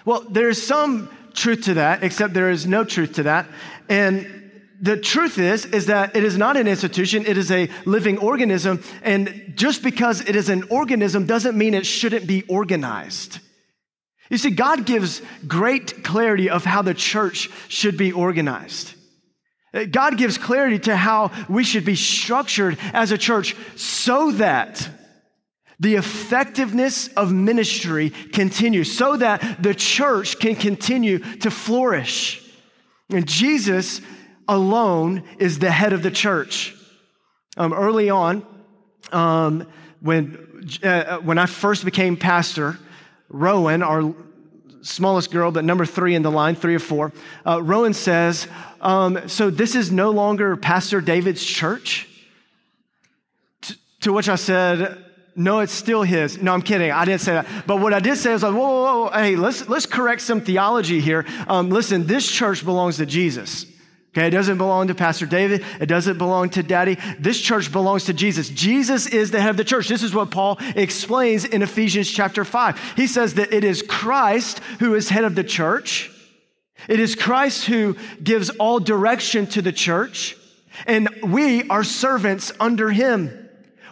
Well, 0.04 0.24
there's 0.28 0.62
some 0.62 1.10
truth 1.34 1.64
to 1.64 1.74
that, 1.74 2.02
except 2.02 2.34
there 2.34 2.50
is 2.50 2.66
no 2.66 2.84
truth 2.84 3.14
to 3.14 3.24
that. 3.24 3.46
And 3.88 4.34
the 4.80 4.96
truth 4.96 5.38
is 5.38 5.64
is 5.64 5.86
that 5.86 6.14
it 6.14 6.22
is 6.22 6.38
not 6.38 6.56
an 6.56 6.68
institution 6.68 7.26
it 7.26 7.36
is 7.36 7.50
a 7.50 7.68
living 7.84 8.16
organism 8.18 8.80
and 9.02 9.52
just 9.56 9.82
because 9.82 10.20
it 10.20 10.36
is 10.36 10.48
an 10.48 10.62
organism 10.70 11.26
doesn't 11.26 11.58
mean 11.58 11.74
it 11.74 11.84
shouldn't 11.84 12.28
be 12.28 12.44
organized 12.44 13.40
you 14.30 14.36
see, 14.36 14.50
God 14.50 14.84
gives 14.84 15.22
great 15.46 16.04
clarity 16.04 16.50
of 16.50 16.64
how 16.64 16.82
the 16.82 16.94
church 16.94 17.48
should 17.68 17.96
be 17.96 18.12
organized. 18.12 18.94
Uh, 19.72 19.84
God 19.84 20.16
gives 20.16 20.38
clarity 20.38 20.78
to 20.80 20.96
how 20.96 21.30
we 21.48 21.64
should 21.64 21.84
be 21.84 21.94
structured 21.94 22.78
as 22.92 23.12
a 23.12 23.18
church 23.18 23.54
so 23.76 24.32
that 24.32 24.88
the 25.80 25.94
effectiveness 25.94 27.08
of 27.08 27.32
ministry 27.32 28.10
continues, 28.10 28.96
so 28.96 29.16
that 29.16 29.62
the 29.62 29.74
church 29.74 30.38
can 30.38 30.56
continue 30.56 31.18
to 31.18 31.50
flourish. 31.50 32.44
And 33.10 33.26
Jesus 33.26 34.00
alone 34.48 35.22
is 35.38 35.58
the 35.58 35.70
head 35.70 35.92
of 35.92 36.02
the 36.02 36.10
church. 36.10 36.74
Um, 37.56 37.72
early 37.72 38.10
on, 38.10 38.44
um, 39.12 39.68
when, 40.00 40.66
uh, 40.82 41.18
when 41.18 41.38
I 41.38 41.46
first 41.46 41.84
became 41.84 42.16
pastor, 42.16 42.78
Rowan, 43.28 43.82
our 43.82 44.14
smallest 44.88 45.30
girl, 45.30 45.50
but 45.50 45.64
number 45.64 45.84
three 45.84 46.14
in 46.14 46.22
the 46.22 46.30
line, 46.30 46.54
three 46.54 46.74
or 46.74 46.80
four, 46.80 47.12
uh, 47.46 47.62
Rowan 47.62 47.94
says, 47.94 48.48
um, 48.80 49.28
So 49.28 49.50
this 49.50 49.74
is 49.74 49.92
no 49.92 50.10
longer 50.10 50.56
Pastor 50.56 51.00
David's 51.00 51.44
church? 51.44 52.08
T- 53.62 53.74
to 54.00 54.12
which 54.12 54.28
I 54.28 54.36
said, 54.36 55.04
no, 55.38 55.60
it's 55.60 55.72
still 55.72 56.02
his. 56.02 56.42
No, 56.42 56.52
I'm 56.52 56.62
kidding. 56.62 56.90
I 56.90 57.04
didn't 57.04 57.20
say 57.20 57.32
that. 57.34 57.46
But 57.64 57.76
what 57.76 57.94
I 57.94 58.00
did 58.00 58.16
say 58.16 58.32
was 58.32 58.42
like, 58.42 58.52
whoa, 58.52 58.58
whoa, 58.58 59.02
whoa, 59.04 59.10
hey, 59.12 59.36
let's, 59.36 59.68
let's 59.68 59.86
correct 59.86 60.20
some 60.20 60.40
theology 60.40 61.00
here. 61.00 61.24
Um, 61.46 61.70
listen, 61.70 62.08
this 62.08 62.28
church 62.28 62.64
belongs 62.64 62.96
to 62.96 63.06
Jesus. 63.06 63.64
Okay, 64.18 64.26
it 64.26 64.30
doesn't 64.30 64.58
belong 64.58 64.88
to 64.88 64.96
Pastor 64.96 65.26
David. 65.26 65.64
It 65.80 65.86
doesn't 65.86 66.18
belong 66.18 66.50
to 66.50 66.62
Daddy. 66.64 66.98
This 67.20 67.40
church 67.40 67.70
belongs 67.70 68.06
to 68.06 68.12
Jesus. 68.12 68.48
Jesus 68.48 69.06
is 69.06 69.30
the 69.30 69.40
head 69.40 69.50
of 69.50 69.56
the 69.56 69.62
church. 69.62 69.86
This 69.86 70.02
is 70.02 70.12
what 70.12 70.32
Paul 70.32 70.58
explains 70.74 71.44
in 71.44 71.62
Ephesians 71.62 72.10
chapter 72.10 72.44
5. 72.44 72.94
He 72.96 73.06
says 73.06 73.34
that 73.34 73.52
it 73.52 73.62
is 73.62 73.80
Christ 73.80 74.58
who 74.80 74.96
is 74.96 75.08
head 75.08 75.22
of 75.22 75.36
the 75.36 75.44
church. 75.44 76.10
It 76.88 76.98
is 76.98 77.14
Christ 77.14 77.66
who 77.66 77.96
gives 78.20 78.50
all 78.50 78.80
direction 78.80 79.46
to 79.48 79.62
the 79.62 79.70
church, 79.70 80.36
and 80.84 81.08
we 81.22 81.68
are 81.68 81.84
servants 81.84 82.50
under 82.58 82.90
him. 82.90 83.37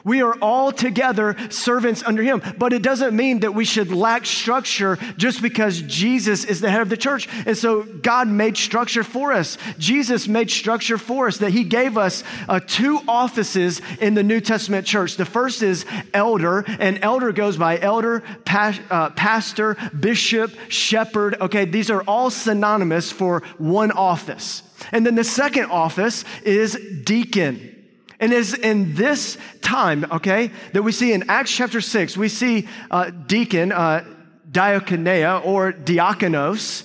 We 0.07 0.23
are 0.23 0.35
all 0.41 0.71
together 0.71 1.37
servants 1.51 2.05
under 2.05 2.23
him. 2.23 2.41
But 2.59 2.73
it 2.73 2.81
doesn't 2.81 3.15
mean 3.15 3.41
that 3.41 3.57
we 3.57 3.65
should 3.65 3.91
lack 3.91 4.25
structure 4.25 4.99
just 5.17 5.43
because 5.43 5.83
Jesus 5.83 6.45
is 6.45 6.61
the 6.61 6.71
head 6.71 6.81
of 6.81 6.89
the 6.89 6.97
church. 6.97 7.29
And 7.45 7.59
so 7.59 7.83
God 7.83 8.29
made 8.29 8.57
structure 8.57 9.03
for 9.03 9.33
us. 9.33 9.59
Jesus 9.79 10.29
made 10.29 10.49
structure 10.49 10.97
for 10.97 11.27
us 11.27 11.39
that 11.39 11.51
he 11.51 11.65
gave 11.65 11.99
us 11.99 12.23
uh, 12.49 12.61
two 12.65 13.01
offices 13.09 13.83
in 14.01 14.15
the 14.15 14.23
New 14.23 14.41
Testament 14.41 14.87
church. 14.87 15.17
The 15.17 15.25
first 15.25 15.61
is 15.61 15.85
elder, 16.15 16.65
and 16.79 17.01
elder 17.03 17.33
goes 17.33 17.57
by 17.57 17.77
elder, 17.77 18.23
pas- 18.45 18.79
uh, 18.89 19.11
pastor, 19.11 19.77
bishop, 19.99 20.53
shepherd. 20.69 21.41
Okay, 21.41 21.65
these 21.65 21.91
are 21.91 22.03
all 22.03 22.31
synonymous 22.31 23.11
for 23.11 23.43
one 23.59 23.91
office. 23.91 24.63
And 24.93 25.05
then 25.05 25.17
the 25.17 25.25
second 25.25 25.73
office 25.73 26.25
is 26.45 26.79
deacon. 27.03 27.76
And 28.19 28.33
it's 28.33 28.55
in 28.55 28.95
this 28.95 29.37
time, 29.61 30.07
okay, 30.11 30.51
that 30.73 30.83
we 30.83 30.93
see 30.93 31.13
in 31.13 31.29
Acts 31.29 31.55
chapter 31.55 31.81
6, 31.81 32.17
we 32.17 32.29
see 32.29 32.67
uh, 32.91 33.11
deacon, 33.11 33.73
uh, 33.73 34.05
diakonia 34.51 35.45
or 35.45 35.73
diakonos. 35.73 36.85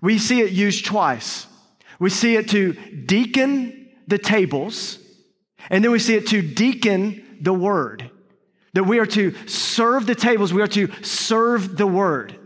We 0.00 0.18
see 0.18 0.40
it 0.40 0.52
used 0.52 0.86
twice. 0.86 1.46
We 1.98 2.08
see 2.08 2.36
it 2.36 2.48
to 2.50 2.72
deacon 2.72 3.90
the 4.06 4.18
tables, 4.18 4.98
and 5.68 5.84
then 5.84 5.92
we 5.92 5.98
see 5.98 6.14
it 6.14 6.26
to 6.28 6.40
deacon 6.40 7.38
the 7.40 7.52
word. 7.52 8.10
That 8.72 8.84
we 8.84 8.98
are 8.98 9.06
to 9.06 9.34
serve 9.46 10.06
the 10.06 10.14
tables, 10.14 10.54
we 10.54 10.62
are 10.62 10.68
to 10.68 10.90
serve 11.02 11.76
the 11.76 11.86
word. 11.86 12.39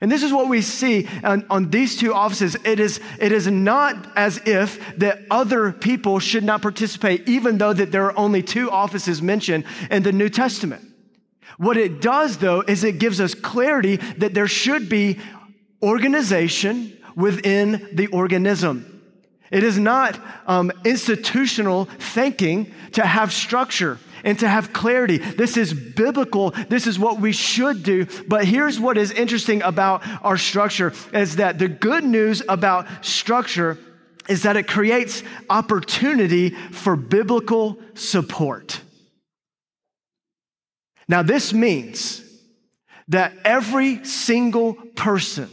And 0.00 0.12
this 0.12 0.22
is 0.22 0.32
what 0.32 0.48
we 0.48 0.62
see 0.62 1.08
on, 1.24 1.44
on, 1.50 1.70
these 1.70 1.96
two 1.96 2.14
offices. 2.14 2.56
It 2.64 2.78
is, 2.78 3.00
it 3.18 3.32
is 3.32 3.48
not 3.48 4.12
as 4.16 4.40
if 4.46 4.96
that 4.98 5.22
other 5.28 5.72
people 5.72 6.20
should 6.20 6.44
not 6.44 6.62
participate, 6.62 7.28
even 7.28 7.58
though 7.58 7.72
that 7.72 7.90
there 7.90 8.04
are 8.04 8.16
only 8.16 8.42
two 8.42 8.70
offices 8.70 9.20
mentioned 9.20 9.64
in 9.90 10.04
the 10.04 10.12
New 10.12 10.28
Testament. 10.28 10.84
What 11.56 11.76
it 11.76 12.00
does, 12.00 12.38
though, 12.38 12.60
is 12.60 12.84
it 12.84 13.00
gives 13.00 13.20
us 13.20 13.34
clarity 13.34 13.96
that 14.18 14.34
there 14.34 14.46
should 14.46 14.88
be 14.88 15.18
organization 15.82 16.96
within 17.16 17.88
the 17.92 18.06
organism. 18.08 18.97
It 19.50 19.62
is 19.62 19.78
not 19.78 20.20
um, 20.46 20.70
institutional 20.84 21.86
thinking 21.86 22.72
to 22.92 23.04
have 23.04 23.32
structure 23.32 23.98
and 24.24 24.38
to 24.40 24.48
have 24.48 24.72
clarity. 24.72 25.18
This 25.18 25.56
is 25.56 25.72
biblical. 25.72 26.50
This 26.68 26.86
is 26.86 26.98
what 26.98 27.20
we 27.20 27.32
should 27.32 27.82
do. 27.82 28.06
But 28.26 28.44
here's 28.44 28.78
what 28.78 28.98
is 28.98 29.10
interesting 29.10 29.62
about 29.62 30.02
our 30.22 30.36
structure 30.36 30.92
is 31.12 31.36
that 31.36 31.58
the 31.58 31.68
good 31.68 32.04
news 32.04 32.42
about 32.48 33.04
structure 33.04 33.78
is 34.28 34.42
that 34.42 34.56
it 34.56 34.68
creates 34.68 35.22
opportunity 35.48 36.50
for 36.50 36.96
biblical 36.96 37.78
support. 37.94 38.80
Now, 41.08 41.22
this 41.22 41.54
means 41.54 42.22
that 43.08 43.32
every 43.44 44.04
single 44.04 44.74
person, 44.74 45.48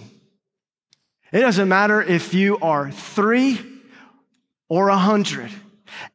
it 1.31 1.39
doesn't 1.39 1.69
matter 1.69 2.01
if 2.01 2.33
you 2.33 2.57
are 2.59 2.91
three 2.91 3.74
or 4.69 4.89
a 4.89 4.97
hundred, 4.97 5.51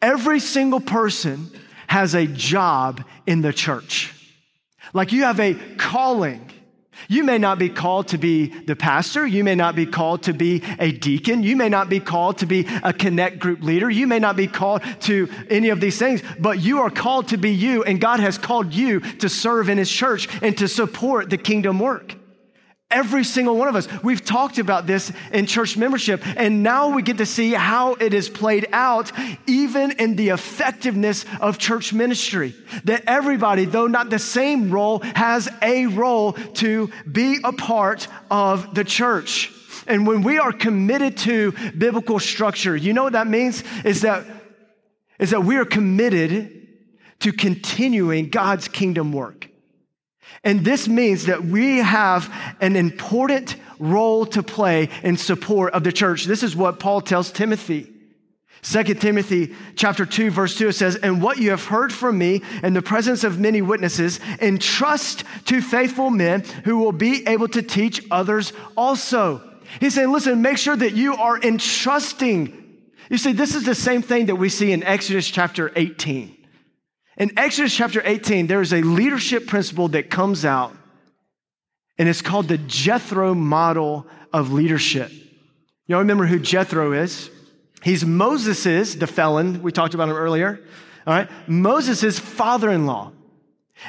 every 0.03 0.41
single 0.41 0.81
person 0.81 1.51
has 1.87 2.15
a 2.15 2.27
job 2.27 3.05
in 3.27 3.41
the 3.43 3.53
church. 3.53 4.15
Like 4.93 5.13
you 5.13 5.23
have 5.25 5.41
a 5.41 5.55
calling 5.77 6.51
You 7.09 7.25
may 7.25 7.39
not 7.39 7.59
be 7.59 7.69
called 7.69 8.09
to 8.09 8.19
be 8.19 8.47
the 8.47 8.77
pastor. 8.77 9.27
You 9.27 9.45
may 9.45 9.55
not 9.55 9.75
be 9.75 9.87
called 9.87 10.25
to 10.25 10.33
be 10.33 10.63
a 10.79 10.93
deacon. 10.93 11.43
You 11.43 11.57
may 11.57 11.69
not 11.69 11.89
be 11.89 12.01
called 12.01 12.39
to 12.39 12.47
be 12.47 12.67
a 12.83 12.93
connect 12.93 13.39
group 13.39 13.63
leader. 13.63 13.91
You 13.91 14.07
may 14.07 14.19
not 14.19 14.37
be 14.37 14.47
called 14.47 14.83
to 15.03 15.29
any 15.49 15.71
of 15.71 15.81
these 15.81 15.99
things, 15.99 16.23
but 16.39 16.61
you 16.61 16.81
are 16.81 16.91
called 16.91 17.29
to 17.29 17.37
be 17.37 17.51
you, 17.51 17.83
and 17.85 18.01
God 18.01 18.21
has 18.21 18.39
called 18.39 18.75
you 18.75 19.01
to 19.01 19.29
serve 19.29 19.69
in 19.69 19.79
His 19.79 19.91
church 19.91 20.29
and 20.43 20.57
to 20.59 20.69
support 20.69 21.31
the 21.31 21.39
kingdom 21.39 21.79
work. 21.79 22.15
Every 22.91 23.23
single 23.23 23.57
one 23.57 23.69
of 23.69 23.77
us. 23.77 23.87
We've 24.03 24.25
talked 24.25 24.59
about 24.59 24.87
this 24.87 25.13
in 25.33 25.47
church 25.47 25.77
membership, 25.77 26.27
and 26.37 26.65
now 26.65 26.89
we 26.89 27.03
get 27.03 27.19
to 27.19 27.27
see 27.27 27.53
how 27.53 27.95
it 27.95 28.13
is 28.13 28.29
played 28.29 28.67
out, 28.73 29.13
even 29.47 29.93
in 29.93 30.17
the 30.17 30.31
effectiveness 30.31 31.25
of 31.41 31.59
church 31.59 31.93
ministry. 31.93 32.55
That 32.85 33.05
everybody, 33.07 33.65
though 33.65 33.87
not 33.87 34.11
the 34.11 34.19
same 34.19 34.73
role, 34.73 35.01
has 35.15 35.49
a 35.63 35.87
role 35.87 36.33
to 36.33 36.91
be 37.11 37.39
a 37.45 37.53
part 37.53 38.09
of 38.29 38.75
the 38.75 38.83
church. 38.83 39.53
And 39.87 40.07
when 40.07 40.23
we 40.23 40.39
are 40.39 40.53
committed 40.53 41.17
to 41.19 41.53
biblical 41.77 42.19
structure, 42.19 42.77
you 42.77 42.93
know 42.93 43.05
what 43.05 43.13
that 43.13 43.27
means? 43.29 43.63
Is 43.85 44.03
that, 44.03 44.25
is 45.19 45.31
that 45.31 45.45
we 45.45 45.57
are 45.57 45.65
committed 45.65 46.69
to 47.21 47.33
continuing 47.33 48.31
God's 48.31 48.67
kingdom 48.67 49.13
work. 49.13 49.50
And 50.43 50.65
this 50.65 50.89
means 50.89 51.27
that 51.27 51.45
we 51.45 51.79
have 51.79 52.33
an 52.61 52.77
important 52.77 53.57
role 53.79 54.27
to 54.27 54.43
play 54.43 54.89
in 55.03 55.17
support 55.17 55.73
of 55.75 55.85
the 55.85 55.93
church. 55.93 56.25
This 56.25 56.43
is 56.43 56.57
what 56.57 56.79
Paul 56.81 57.01
tells 57.01 57.31
Timothy. 57.31 57.93
2 58.63 58.83
Timothy 58.95 59.55
chapter 59.75 60.05
2 60.05 60.31
verse 60.31 60.57
2 60.57 60.69
it 60.69 60.75
says, 60.75 60.97
"And 60.97 61.23
what 61.23 61.39
you 61.39 61.51
have 61.51 61.65
heard 61.65 61.93
from 61.93 62.19
me 62.19 62.43
in 62.63 62.75
the 62.75 62.83
presence 62.83 63.25
of 63.25 63.41
many 63.41 63.63
witnesses, 63.63 64.21
entrust 64.41 65.25
to 65.47 65.63
faithful 65.63 66.11
men 66.11 66.43
who 66.65 66.77
will 66.77 66.93
be 66.93 67.27
able 67.27 67.49
to 67.49 67.63
teach 67.63 68.03
others 68.11 68.53
also." 68.77 69.41
He's 69.81 69.95
saying, 69.95 70.13
"Listen, 70.13 70.43
make 70.43 70.59
sure 70.59 70.77
that 70.77 70.93
you 70.93 71.15
are 71.15 71.39
entrusting." 71.41 72.53
You 73.09 73.19
see, 73.19 73.33
this 73.33 73.55
is 73.55 73.65
the 73.65 73.75
same 73.75 74.03
thing 74.03 74.27
that 74.27 74.37
we 74.37 74.49
see 74.49 74.73
in 74.73 74.83
Exodus 74.83 75.29
chapter 75.29 75.73
18. 75.75 76.37
In 77.17 77.39
Exodus 77.39 77.75
chapter 77.75 78.03
18, 78.05 78.47
there 78.47 78.61
is 78.61 78.73
a 78.73 78.83
leadership 78.83 79.47
principle 79.47 79.89
that 79.89 80.11
comes 80.11 80.45
out, 80.45 80.75
and 81.99 82.09
it's 82.09 82.23
called 82.23 82.49
the 82.49 82.59
Jethro 82.59 83.35
model 83.35 84.07
of 84.33 84.53
leadership. 84.53 85.11
Y'all 85.87 85.99
remember 85.99 86.27
who 86.27 86.39
Jethro 86.39 86.93
is? 86.93 87.31
He's 87.83 88.05
Moses's, 88.05 88.97
the 88.97 89.07
felon, 89.07 89.63
we 89.63 89.73
talked 89.73 89.95
about 89.95 90.09
him 90.09 90.17
earlier, 90.17 90.61
all 91.07 91.15
right? 91.15 91.29
Moses's 91.49 92.19
father 92.19 92.71
in 92.71 92.87
law. 92.87 93.13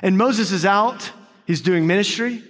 And 0.02 0.18
Moses 0.18 0.52
is 0.52 0.66
out, 0.66 1.12
he's 1.46 1.62
doing 1.62 1.86
ministry, 1.86 2.42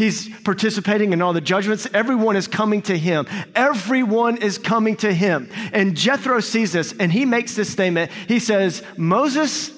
He's 0.00 0.30
participating 0.44 1.12
in 1.12 1.20
all 1.20 1.34
the 1.34 1.42
judgments. 1.42 1.86
Everyone 1.92 2.34
is 2.34 2.48
coming 2.48 2.80
to 2.82 2.96
him. 2.96 3.26
Everyone 3.54 4.38
is 4.38 4.56
coming 4.56 4.96
to 4.96 5.12
him. 5.12 5.50
And 5.74 5.94
Jethro 5.94 6.40
sees 6.40 6.72
this 6.72 6.94
and 6.98 7.12
he 7.12 7.26
makes 7.26 7.54
this 7.54 7.68
statement. 7.68 8.10
He 8.26 8.38
says, 8.38 8.82
Moses, 8.96 9.70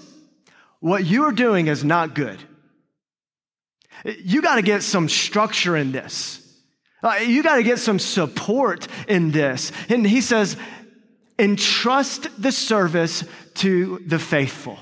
what 0.83 1.07
you 1.07 1.25
are 1.27 1.33
doing 1.33 1.69
is 1.69 1.85
not 1.85 2.13
good. 2.13 2.41
You 4.05 4.43
got 4.43 4.57
to 4.57 4.63
get 4.63 4.83
some 4.83 5.09
structure 5.09 5.77
in 5.77 5.93
this. 5.93 6.41
Uh, 7.05 7.21
you 7.25 7.45
got 7.45 7.57
to 7.57 7.63
get 7.63 7.79
some 7.79 8.01
support 8.01 8.89
in 9.07 9.31
this. 9.31 9.71
And 9.89 10.05
he 10.05 10.21
says, 10.21 10.57
entrust 11.39 12.27
the 12.41 12.51
service 12.51 13.23
to 13.55 14.03
the 14.05 14.19
faithful. 14.19 14.77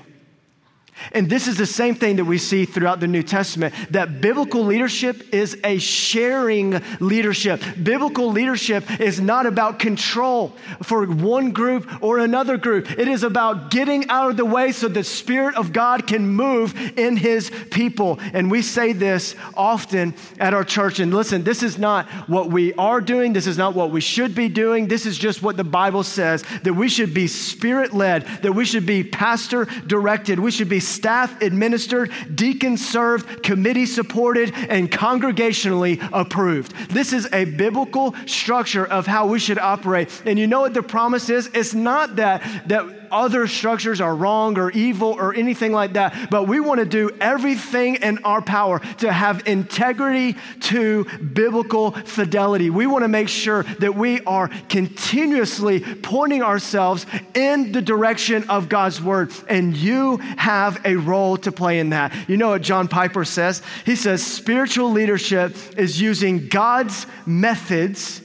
And 1.11 1.29
this 1.29 1.47
is 1.47 1.57
the 1.57 1.65
same 1.65 1.95
thing 1.95 2.15
that 2.17 2.25
we 2.25 2.37
see 2.37 2.65
throughout 2.65 2.99
the 2.99 3.07
New 3.07 3.23
Testament 3.23 3.73
that 3.89 4.21
biblical 4.21 4.63
leadership 4.63 5.33
is 5.33 5.57
a 5.63 5.77
sharing 5.79 6.81
leadership. 6.99 7.61
Biblical 7.81 8.31
leadership 8.31 8.99
is 8.99 9.19
not 9.19 9.45
about 9.45 9.79
control 9.79 10.55
for 10.83 11.05
one 11.05 11.51
group 11.51 12.01
or 12.01 12.19
another 12.19 12.57
group, 12.57 12.91
it 12.91 13.07
is 13.07 13.23
about 13.23 13.71
getting 13.71 14.07
out 14.09 14.31
of 14.31 14.37
the 14.37 14.45
way 14.45 14.71
so 14.71 14.87
the 14.87 15.03
Spirit 15.03 15.55
of 15.55 15.73
God 15.73 16.07
can 16.07 16.27
move 16.27 16.75
in 16.97 17.17
His 17.17 17.51
people. 17.71 18.19
And 18.33 18.49
we 18.49 18.61
say 18.61 18.93
this 18.93 19.35
often 19.55 20.13
at 20.39 20.53
our 20.53 20.63
church. 20.63 20.99
And 20.99 21.13
listen, 21.13 21.43
this 21.43 21.63
is 21.63 21.77
not 21.77 22.07
what 22.27 22.49
we 22.49 22.73
are 22.73 23.01
doing, 23.01 23.33
this 23.33 23.47
is 23.47 23.57
not 23.57 23.75
what 23.75 23.91
we 23.91 24.01
should 24.01 24.35
be 24.35 24.49
doing. 24.49 24.87
This 24.87 25.05
is 25.05 25.17
just 25.17 25.41
what 25.41 25.57
the 25.57 25.63
Bible 25.63 26.03
says 26.03 26.43
that 26.63 26.73
we 26.73 26.89
should 26.89 27.13
be 27.13 27.27
Spirit 27.27 27.93
led, 27.93 28.25
that 28.41 28.53
we 28.53 28.65
should 28.65 28.85
be 28.85 29.03
pastor 29.03 29.65
directed, 29.87 30.39
we 30.39 30.51
should 30.51 30.69
be 30.69 30.79
staff 30.91 31.41
administered, 31.41 32.11
deacon 32.35 32.77
served, 32.77 33.43
committee 33.43 33.85
supported, 33.85 34.53
and 34.69 34.91
congregationally 34.91 36.07
approved. 36.11 36.73
This 36.89 37.13
is 37.13 37.27
a 37.33 37.45
biblical 37.45 38.15
structure 38.25 38.85
of 38.85 39.07
how 39.07 39.27
we 39.27 39.39
should 39.39 39.59
operate. 39.59 40.21
And 40.25 40.37
you 40.37 40.47
know 40.47 40.61
what 40.61 40.73
the 40.73 40.83
promise 40.83 41.29
is? 41.29 41.47
It's 41.53 41.73
not 41.73 42.17
that, 42.17 42.67
that 42.67 43.00
other 43.11 43.47
structures 43.47 44.01
are 44.01 44.15
wrong 44.15 44.57
or 44.57 44.71
evil 44.71 45.09
or 45.09 45.33
anything 45.33 45.71
like 45.71 45.93
that, 45.93 46.29
but 46.29 46.47
we 46.47 46.59
want 46.59 46.79
to 46.79 46.85
do 46.85 47.09
everything 47.19 47.95
in 47.95 48.19
our 48.23 48.41
power 48.41 48.79
to 48.99 49.11
have 49.11 49.47
integrity 49.47 50.35
to 50.61 51.05
biblical 51.19 51.91
fidelity. 51.91 52.69
We 52.69 52.87
want 52.87 53.03
to 53.03 53.07
make 53.07 53.29
sure 53.29 53.63
that 53.79 53.95
we 53.95 54.21
are 54.21 54.49
continuously 54.69 55.81
pointing 55.81 56.41
ourselves 56.41 57.05
in 57.33 57.71
the 57.71 57.81
direction 57.81 58.49
of 58.49 58.69
God's 58.69 59.01
word, 59.01 59.31
and 59.47 59.75
you 59.75 60.17
have 60.17 60.79
a 60.85 60.95
role 60.95 61.37
to 61.37 61.51
play 61.51 61.79
in 61.79 61.89
that. 61.89 62.13
You 62.29 62.37
know 62.37 62.49
what 62.49 62.61
John 62.61 62.87
Piper 62.87 63.25
says? 63.25 63.61
He 63.85 63.95
says, 63.95 64.25
spiritual 64.25 64.91
leadership 64.91 65.55
is 65.77 65.99
using 65.99 66.47
God's 66.47 67.05
methods 67.25 68.21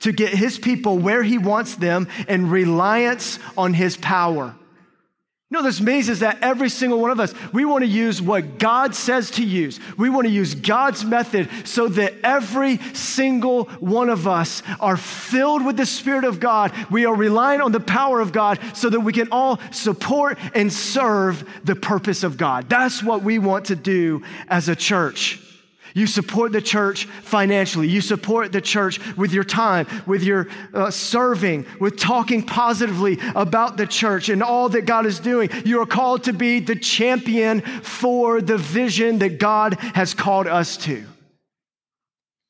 to 0.00 0.12
get 0.12 0.32
his 0.32 0.58
people 0.58 0.98
where 0.98 1.22
he 1.22 1.38
wants 1.38 1.74
them 1.74 2.08
in 2.28 2.48
reliance 2.48 3.38
on 3.56 3.74
his 3.74 3.96
power. 3.96 4.54
You 5.50 5.58
know, 5.58 5.64
this 5.64 5.80
means 5.80 6.08
is 6.08 6.20
that 6.20 6.38
every 6.42 6.68
single 6.68 7.00
one 7.00 7.10
of 7.10 7.18
us, 7.18 7.34
we 7.52 7.64
want 7.64 7.82
to 7.82 7.90
use 7.90 8.22
what 8.22 8.60
God 8.60 8.94
says 8.94 9.32
to 9.32 9.44
use. 9.44 9.80
We 9.98 10.08
want 10.08 10.28
to 10.28 10.32
use 10.32 10.54
God's 10.54 11.04
method 11.04 11.48
so 11.64 11.88
that 11.88 12.14
every 12.22 12.76
single 12.94 13.64
one 13.80 14.10
of 14.10 14.28
us 14.28 14.62
are 14.78 14.96
filled 14.96 15.66
with 15.66 15.76
the 15.76 15.86
Spirit 15.86 16.22
of 16.22 16.38
God. 16.38 16.72
We 16.88 17.04
are 17.04 17.14
relying 17.16 17.60
on 17.60 17.72
the 17.72 17.80
power 17.80 18.20
of 18.20 18.30
God 18.30 18.60
so 18.74 18.90
that 18.90 19.00
we 19.00 19.12
can 19.12 19.26
all 19.32 19.58
support 19.72 20.38
and 20.54 20.72
serve 20.72 21.44
the 21.64 21.74
purpose 21.74 22.22
of 22.22 22.36
God. 22.36 22.68
That's 22.68 23.02
what 23.02 23.24
we 23.24 23.40
want 23.40 23.64
to 23.66 23.76
do 23.76 24.22
as 24.46 24.68
a 24.68 24.76
church. 24.76 25.40
You 25.94 26.06
support 26.06 26.52
the 26.52 26.60
church 26.62 27.06
financially. 27.06 27.88
You 27.88 28.00
support 28.00 28.52
the 28.52 28.60
church 28.60 29.00
with 29.16 29.32
your 29.32 29.44
time, 29.44 29.86
with 30.06 30.22
your 30.22 30.48
uh, 30.72 30.90
serving, 30.90 31.66
with 31.80 31.98
talking 31.98 32.44
positively 32.44 33.18
about 33.34 33.76
the 33.76 33.86
church 33.86 34.28
and 34.28 34.42
all 34.42 34.68
that 34.70 34.86
God 34.86 35.06
is 35.06 35.18
doing. 35.18 35.50
You 35.64 35.80
are 35.80 35.86
called 35.86 36.24
to 36.24 36.32
be 36.32 36.60
the 36.60 36.76
champion 36.76 37.60
for 37.60 38.40
the 38.40 38.58
vision 38.58 39.18
that 39.18 39.38
God 39.38 39.74
has 39.94 40.14
called 40.14 40.46
us 40.46 40.76
to. 40.78 41.04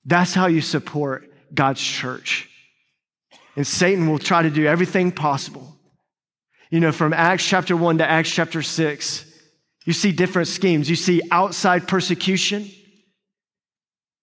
That's 0.04 0.34
how 0.34 0.46
you 0.46 0.60
support 0.60 1.30
God's 1.54 1.80
church. 1.80 2.48
And 3.56 3.66
Satan 3.66 4.08
will 4.08 4.18
try 4.18 4.42
to 4.42 4.50
do 4.50 4.66
everything 4.66 5.12
possible. 5.12 5.76
You 6.70 6.80
know, 6.80 6.92
from 6.92 7.12
Acts 7.12 7.44
chapter 7.44 7.76
1 7.76 7.98
to 7.98 8.08
Acts 8.08 8.30
chapter 8.30 8.62
6, 8.62 9.24
you 9.86 9.92
see 9.92 10.12
different 10.12 10.48
schemes. 10.48 10.88
You 10.88 10.96
see 10.96 11.20
outside 11.30 11.88
persecution. 11.88 12.70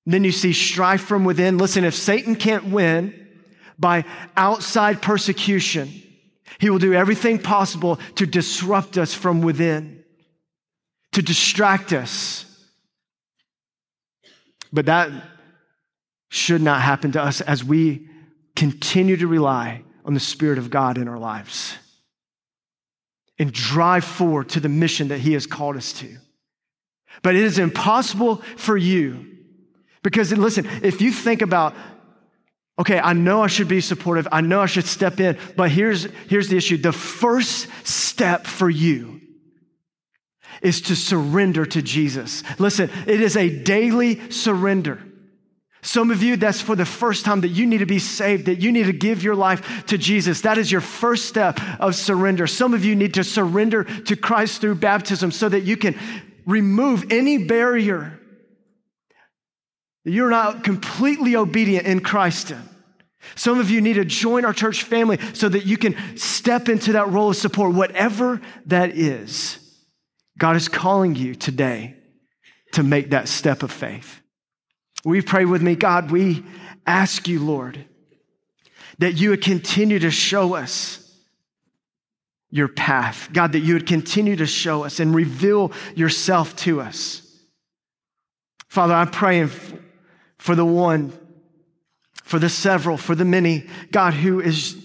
Then 0.08 0.24
you 0.24 0.32
see 0.32 0.54
strife 0.54 1.02
from 1.02 1.26
within. 1.26 1.58
Listen, 1.58 1.84
if 1.84 1.94
Satan 1.94 2.38
can't 2.38 2.64
win 2.64 3.28
by 3.78 4.06
outside 4.38 5.02
persecution, 5.02 6.02
he 6.60 6.70
will 6.70 6.80
do 6.80 6.94
everything 6.94 7.40
possible 7.40 8.00
to 8.16 8.26
disrupt 8.26 8.98
us 8.98 9.14
from 9.14 9.42
within, 9.42 10.06
to 11.12 11.22
distract 11.22 11.92
us. 11.92 12.46
But 14.72 14.86
that 14.86 15.12
should 16.30 16.62
not 16.62 16.82
happen 16.82 17.12
to 17.12 17.22
us 17.22 17.42
as 17.42 17.62
we 17.62 18.08
continue 18.56 19.18
to 19.18 19.28
rely 19.28 19.84
on 20.06 20.14
the 20.14 20.22
Spirit 20.22 20.58
of 20.58 20.70
God 20.70 20.98
in 20.98 21.10
our 21.10 21.20
lives 21.20 21.76
and 23.38 23.52
drive 23.52 24.06
forward 24.06 24.48
to 24.50 24.62
the 24.62 24.70
mission 24.70 25.10
that 25.10 25.20
He 25.20 25.34
has 25.34 25.46
called 25.46 25.76
us 25.76 25.92
to. 25.94 26.16
But 27.24 27.36
it 27.36 27.44
is 27.44 27.60
impossible 27.60 28.38
for 28.56 28.78
you 28.78 29.34
because 30.08 30.32
listen, 30.32 30.66
if 30.84 31.02
you 31.02 31.12
think 31.12 31.42
about, 31.42 31.76
okay, 32.80 32.98
I 32.98 33.12
know 33.12 33.44
I 33.44 33.48
should 33.48 33.68
be 33.68 33.82
supportive, 33.82 34.26
I 34.32 34.40
know 34.40 34.62
I 34.62 34.66
should 34.66 34.86
step 34.86 35.20
in, 35.20 35.38
but 35.58 35.70
here's, 35.70 36.06
here's 36.30 36.48
the 36.48 36.56
issue 36.56 36.78
the 36.78 36.94
first 36.94 37.68
step 37.86 38.48
for 38.48 38.70
you 38.70 39.20
is 40.62 40.80
to 40.84 40.96
surrender 40.96 41.66
to 41.66 41.82
Jesus. 41.82 42.42
Listen, 42.58 42.90
it 43.06 43.20
is 43.20 43.36
a 43.36 43.50
daily 43.50 44.32
surrender. 44.32 45.04
Some 45.82 46.10
of 46.10 46.24
you, 46.24 46.38
that's 46.38 46.62
for 46.62 46.78
the 46.78 46.86
first 46.86 47.26
time 47.26 47.42
that 47.42 47.50
you 47.50 47.66
need 47.66 47.80
to 47.80 47.86
be 47.86 48.00
saved, 48.00 48.46
that 48.46 48.62
you 48.62 48.72
need 48.72 48.86
to 48.86 48.94
give 48.94 49.24
your 49.24 49.36
life 49.36 49.86
to 49.88 49.98
Jesus. 49.98 50.40
That 50.40 50.58
is 50.58 50.72
your 50.72 50.80
first 50.80 51.26
step 51.26 51.60
of 51.82 51.96
surrender. 51.96 52.48
Some 52.48 52.74
of 52.74 52.86
you 52.86 52.96
need 52.96 53.16
to 53.16 53.26
surrender 53.26 53.84
to 53.84 54.16
Christ 54.16 54.62
through 54.62 54.76
baptism 54.76 55.32
so 55.32 55.50
that 55.50 55.64
you 55.64 55.76
can 55.76 56.00
remove 56.46 57.12
any 57.12 57.40
barrier 57.40 58.17
You're 60.08 60.30
not 60.30 60.64
completely 60.64 61.36
obedient 61.36 61.86
in 61.86 62.00
Christ. 62.00 62.54
Some 63.36 63.60
of 63.60 63.70
you 63.70 63.82
need 63.82 63.96
to 63.96 64.06
join 64.06 64.46
our 64.46 64.54
church 64.54 64.84
family 64.84 65.20
so 65.34 65.50
that 65.50 65.66
you 65.66 65.76
can 65.76 66.18
step 66.18 66.70
into 66.70 66.94
that 66.94 67.10
role 67.10 67.32
of 67.32 67.36
support, 67.36 67.74
whatever 67.74 68.40
that 68.68 68.92
is. 68.92 69.60
God 70.38 70.56
is 70.56 70.70
calling 70.70 71.16
you 71.16 71.36
today 71.36 71.96
to 72.72 72.84
make 72.84 73.10
that 73.10 73.28
step 73.28 73.64
of 73.64 73.72
faith. 73.72 74.22
We 75.04 75.22
pray 75.22 75.44
with 75.44 75.62
me, 75.62 75.76
God, 75.76 76.10
we 76.10 76.46
ask 76.86 77.28
you, 77.28 77.44
Lord, 77.44 77.84
that 79.00 79.14
you 79.14 79.32
would 79.32 79.42
continue 79.42 80.00
to 80.00 80.12
show 80.12 80.56
us 80.56 81.04
your 82.50 82.70
path. 82.70 83.30
God, 83.34 83.52
that 83.52 83.60
you 83.60 83.74
would 83.74 83.88
continue 83.88 84.38
to 84.38 84.46
show 84.46 84.86
us 84.86 85.02
and 85.02 85.14
reveal 85.14 85.74
yourself 85.96 86.56
to 86.58 86.80
us. 86.80 87.24
Father, 88.70 88.94
I'm 88.94 89.12
praying 89.12 89.50
for 90.48 90.56
the 90.56 90.66
one, 90.66 91.12
for 92.24 92.40
the 92.40 92.48
several, 92.48 92.96
for 92.96 93.16
the 93.16 93.26
many, 93.26 93.68
God, 93.92 94.14
who 94.14 94.40
is 94.40 94.78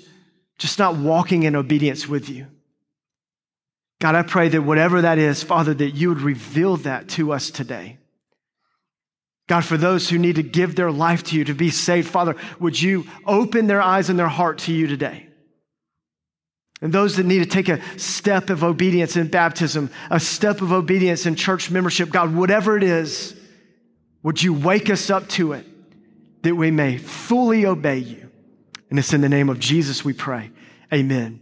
just 0.58 0.76
not 0.76 0.96
walking 0.96 1.44
in 1.44 1.54
obedience 1.54 2.08
with 2.08 2.28
you. 2.28 2.48
God, 4.00 4.16
I 4.16 4.22
pray 4.22 4.48
that 4.48 4.62
whatever 4.62 5.02
that 5.02 5.18
is, 5.18 5.44
Father, 5.44 5.72
that 5.72 5.90
you 5.90 6.08
would 6.08 6.20
reveal 6.20 6.78
that 6.78 7.08
to 7.10 7.32
us 7.32 7.48
today. 7.52 7.98
God, 9.46 9.64
for 9.64 9.76
those 9.76 10.08
who 10.08 10.18
need 10.18 10.34
to 10.34 10.42
give 10.42 10.74
their 10.74 10.90
life 10.90 11.22
to 11.26 11.36
you 11.36 11.44
to 11.44 11.54
be 11.54 11.70
saved, 11.70 12.08
Father, 12.08 12.34
would 12.58 12.82
you 12.82 13.06
open 13.24 13.68
their 13.68 13.80
eyes 13.80 14.10
and 14.10 14.18
their 14.18 14.26
heart 14.26 14.58
to 14.58 14.72
you 14.72 14.88
today? 14.88 15.28
And 16.80 16.92
those 16.92 17.14
that 17.18 17.26
need 17.26 17.38
to 17.38 17.46
take 17.46 17.68
a 17.68 17.80
step 18.00 18.50
of 18.50 18.64
obedience 18.64 19.16
in 19.16 19.28
baptism, 19.28 19.90
a 20.10 20.18
step 20.18 20.60
of 20.60 20.72
obedience 20.72 21.24
in 21.24 21.36
church 21.36 21.70
membership, 21.70 22.10
God, 22.10 22.34
whatever 22.34 22.76
it 22.76 22.82
is, 22.82 23.36
would 24.22 24.42
you 24.42 24.54
wake 24.54 24.88
us 24.88 25.10
up 25.10 25.28
to 25.30 25.52
it 25.52 25.66
that 26.42 26.54
we 26.54 26.70
may 26.70 26.96
fully 26.98 27.66
obey 27.66 27.98
you? 27.98 28.30
And 28.90 28.98
it's 28.98 29.12
in 29.12 29.20
the 29.20 29.28
name 29.28 29.48
of 29.48 29.58
Jesus 29.58 30.04
we 30.04 30.12
pray. 30.12 30.50
Amen. 30.92 31.40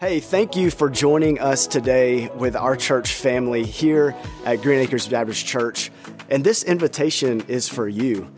Hey, 0.00 0.20
thank 0.20 0.54
you 0.54 0.70
for 0.70 0.90
joining 0.90 1.40
us 1.40 1.66
today 1.66 2.28
with 2.28 2.54
our 2.54 2.76
church 2.76 3.14
family 3.14 3.64
here 3.64 4.14
at 4.44 4.62
Green 4.62 4.80
Acres 4.80 5.08
Baptist 5.08 5.44
Church. 5.44 5.90
And 6.28 6.44
this 6.44 6.62
invitation 6.62 7.42
is 7.48 7.68
for 7.68 7.88
you. 7.88 8.32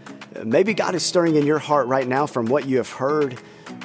Maybe 0.45 0.73
God 0.73 0.95
is 0.95 1.05
stirring 1.05 1.37
in 1.37 1.45
your 1.45 1.59
heart 1.59 1.87
right 1.87 2.07
now 2.07 2.27
from 2.27 2.47
what 2.47 2.67
you 2.67 2.77
have 2.79 2.91
heard. 2.91 3.39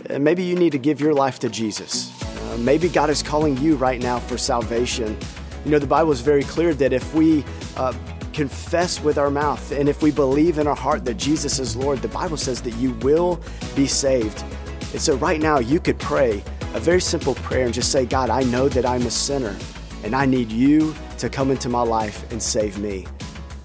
Maybe 0.10 0.43
you 0.43 0.56
need 0.56 0.72
to 0.72 0.78
give 0.78 1.01
your 1.01 1.14
life 1.14 1.39
to 1.39 1.49
Jesus. 1.49 2.12
Uh, 2.24 2.58
maybe 2.60 2.88
God 2.88 3.10
is 3.10 3.24
calling 3.24 3.58
you 3.58 3.76
right 3.76 3.99
now 3.99 4.20
for 4.20 4.38
salvation. 4.38 5.18
You 5.66 5.72
know, 5.72 5.80
the 5.80 5.88
Bible 5.88 6.12
is 6.12 6.22
very 6.22 6.43
clear 6.43 6.74
that 6.76 6.93
if 6.93 7.14
we 7.14 7.43
uh, 7.76 7.93
confess 8.36 9.02
with 9.02 9.18
our 9.18 9.32
mouth 9.32 9.72
and 9.72 9.88
if 9.88 10.02
we 10.02 10.12
believe 10.12 10.58
in 10.58 10.68
our 10.68 10.76
heart 10.76 11.06
that 11.06 11.16
Jesus 11.16 11.58
is 11.58 11.74
Lord, 11.78 12.02
the 12.02 12.10
Bible 12.10 12.36
says 12.36 12.62
that 12.64 12.76
you 12.76 12.92
will 12.96 13.40
be 13.78 13.88
saved. 13.88 14.44
And 14.92 15.02
so, 15.02 15.16
right 15.16 15.40
now, 15.40 15.60
you 15.60 15.80
could 15.80 15.98
pray 16.00 16.44
a 16.74 16.80
very 16.82 17.00
simple 17.00 17.36
prayer 17.36 17.64
and 17.64 17.74
just 17.74 17.94
say, 17.94 18.06
God, 18.06 18.30
I 18.30 18.44
know 18.44 18.68
that 18.68 18.86
I'm 18.86 19.04
a 19.04 19.10
sinner 19.10 19.56
and 20.04 20.14
I 20.14 20.26
need 20.26 20.52
you 20.52 20.94
to 21.20 21.30
come 21.30 21.50
into 21.50 21.70
my 21.70 21.82
life 21.82 22.30
and 22.34 22.44
save 22.44 22.78
me. 22.78 23.08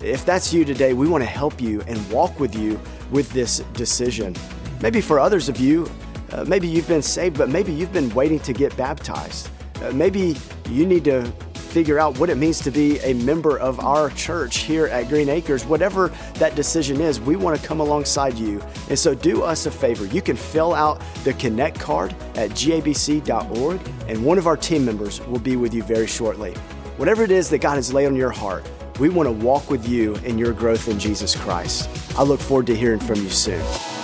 If 0.00 0.24
that's 0.24 0.52
you 0.52 0.64
today, 0.64 0.94
we 0.94 1.08
want 1.08 1.24
to 1.24 1.28
help 1.28 1.60
you 1.60 1.82
and 1.82 1.98
walk 2.08 2.38
with 2.38 2.54
you 2.54 2.80
with 3.10 3.28
this 3.32 3.58
decision. 3.72 4.36
Maybe 4.80 5.00
for 5.00 5.18
others 5.18 5.48
of 5.48 5.58
you, 5.58 5.90
uh, 6.30 6.44
maybe 6.44 6.68
you've 6.68 6.88
been 6.88 7.02
saved, 7.02 7.36
but 7.36 7.48
maybe 7.48 7.72
you've 7.72 7.92
been 7.92 8.14
waiting 8.14 8.38
to 8.40 8.52
get 8.52 8.76
baptized. 8.76 9.50
Uh, 9.82 9.90
maybe 9.90 10.36
you 10.68 10.86
need 10.86 11.04
to 11.04 11.30
figure 11.70 11.98
out 11.98 12.18
what 12.18 12.28
it 12.30 12.36
means 12.36 12.58
to 12.60 12.70
be 12.70 12.98
a 13.00 13.14
member 13.14 13.58
of 13.58 13.80
our 13.80 14.10
church 14.10 14.58
here 14.58 14.86
at 14.86 15.08
Green 15.08 15.28
Acres. 15.28 15.64
Whatever 15.64 16.08
that 16.34 16.56
decision 16.56 17.00
is, 17.00 17.20
we 17.20 17.36
want 17.36 17.60
to 17.60 17.66
come 17.66 17.80
alongside 17.80 18.36
you. 18.36 18.60
And 18.88 18.98
so 18.98 19.14
do 19.14 19.42
us 19.42 19.66
a 19.66 19.70
favor. 19.70 20.06
You 20.06 20.20
can 20.20 20.36
fill 20.36 20.74
out 20.74 21.00
the 21.24 21.32
Connect 21.34 21.78
card 21.78 22.14
at 22.34 22.50
gabc.org, 22.50 23.80
and 24.08 24.24
one 24.24 24.38
of 24.38 24.46
our 24.46 24.56
team 24.56 24.84
members 24.84 25.20
will 25.26 25.38
be 25.38 25.56
with 25.56 25.72
you 25.72 25.82
very 25.82 26.06
shortly. 26.06 26.54
Whatever 26.96 27.22
it 27.22 27.30
is 27.30 27.48
that 27.50 27.58
God 27.58 27.76
has 27.76 27.92
laid 27.94 28.06
on 28.06 28.16
your 28.16 28.30
heart, 28.30 28.68
we 28.98 29.08
want 29.08 29.26
to 29.26 29.32
walk 29.32 29.70
with 29.70 29.88
you 29.88 30.16
in 30.16 30.36
your 30.36 30.52
growth 30.52 30.88
in 30.88 30.98
Jesus 30.98 31.34
Christ. 31.34 31.88
I 32.18 32.22
look 32.22 32.40
forward 32.40 32.66
to 32.66 32.76
hearing 32.76 33.00
from 33.00 33.16
you 33.16 33.30
soon. 33.30 33.99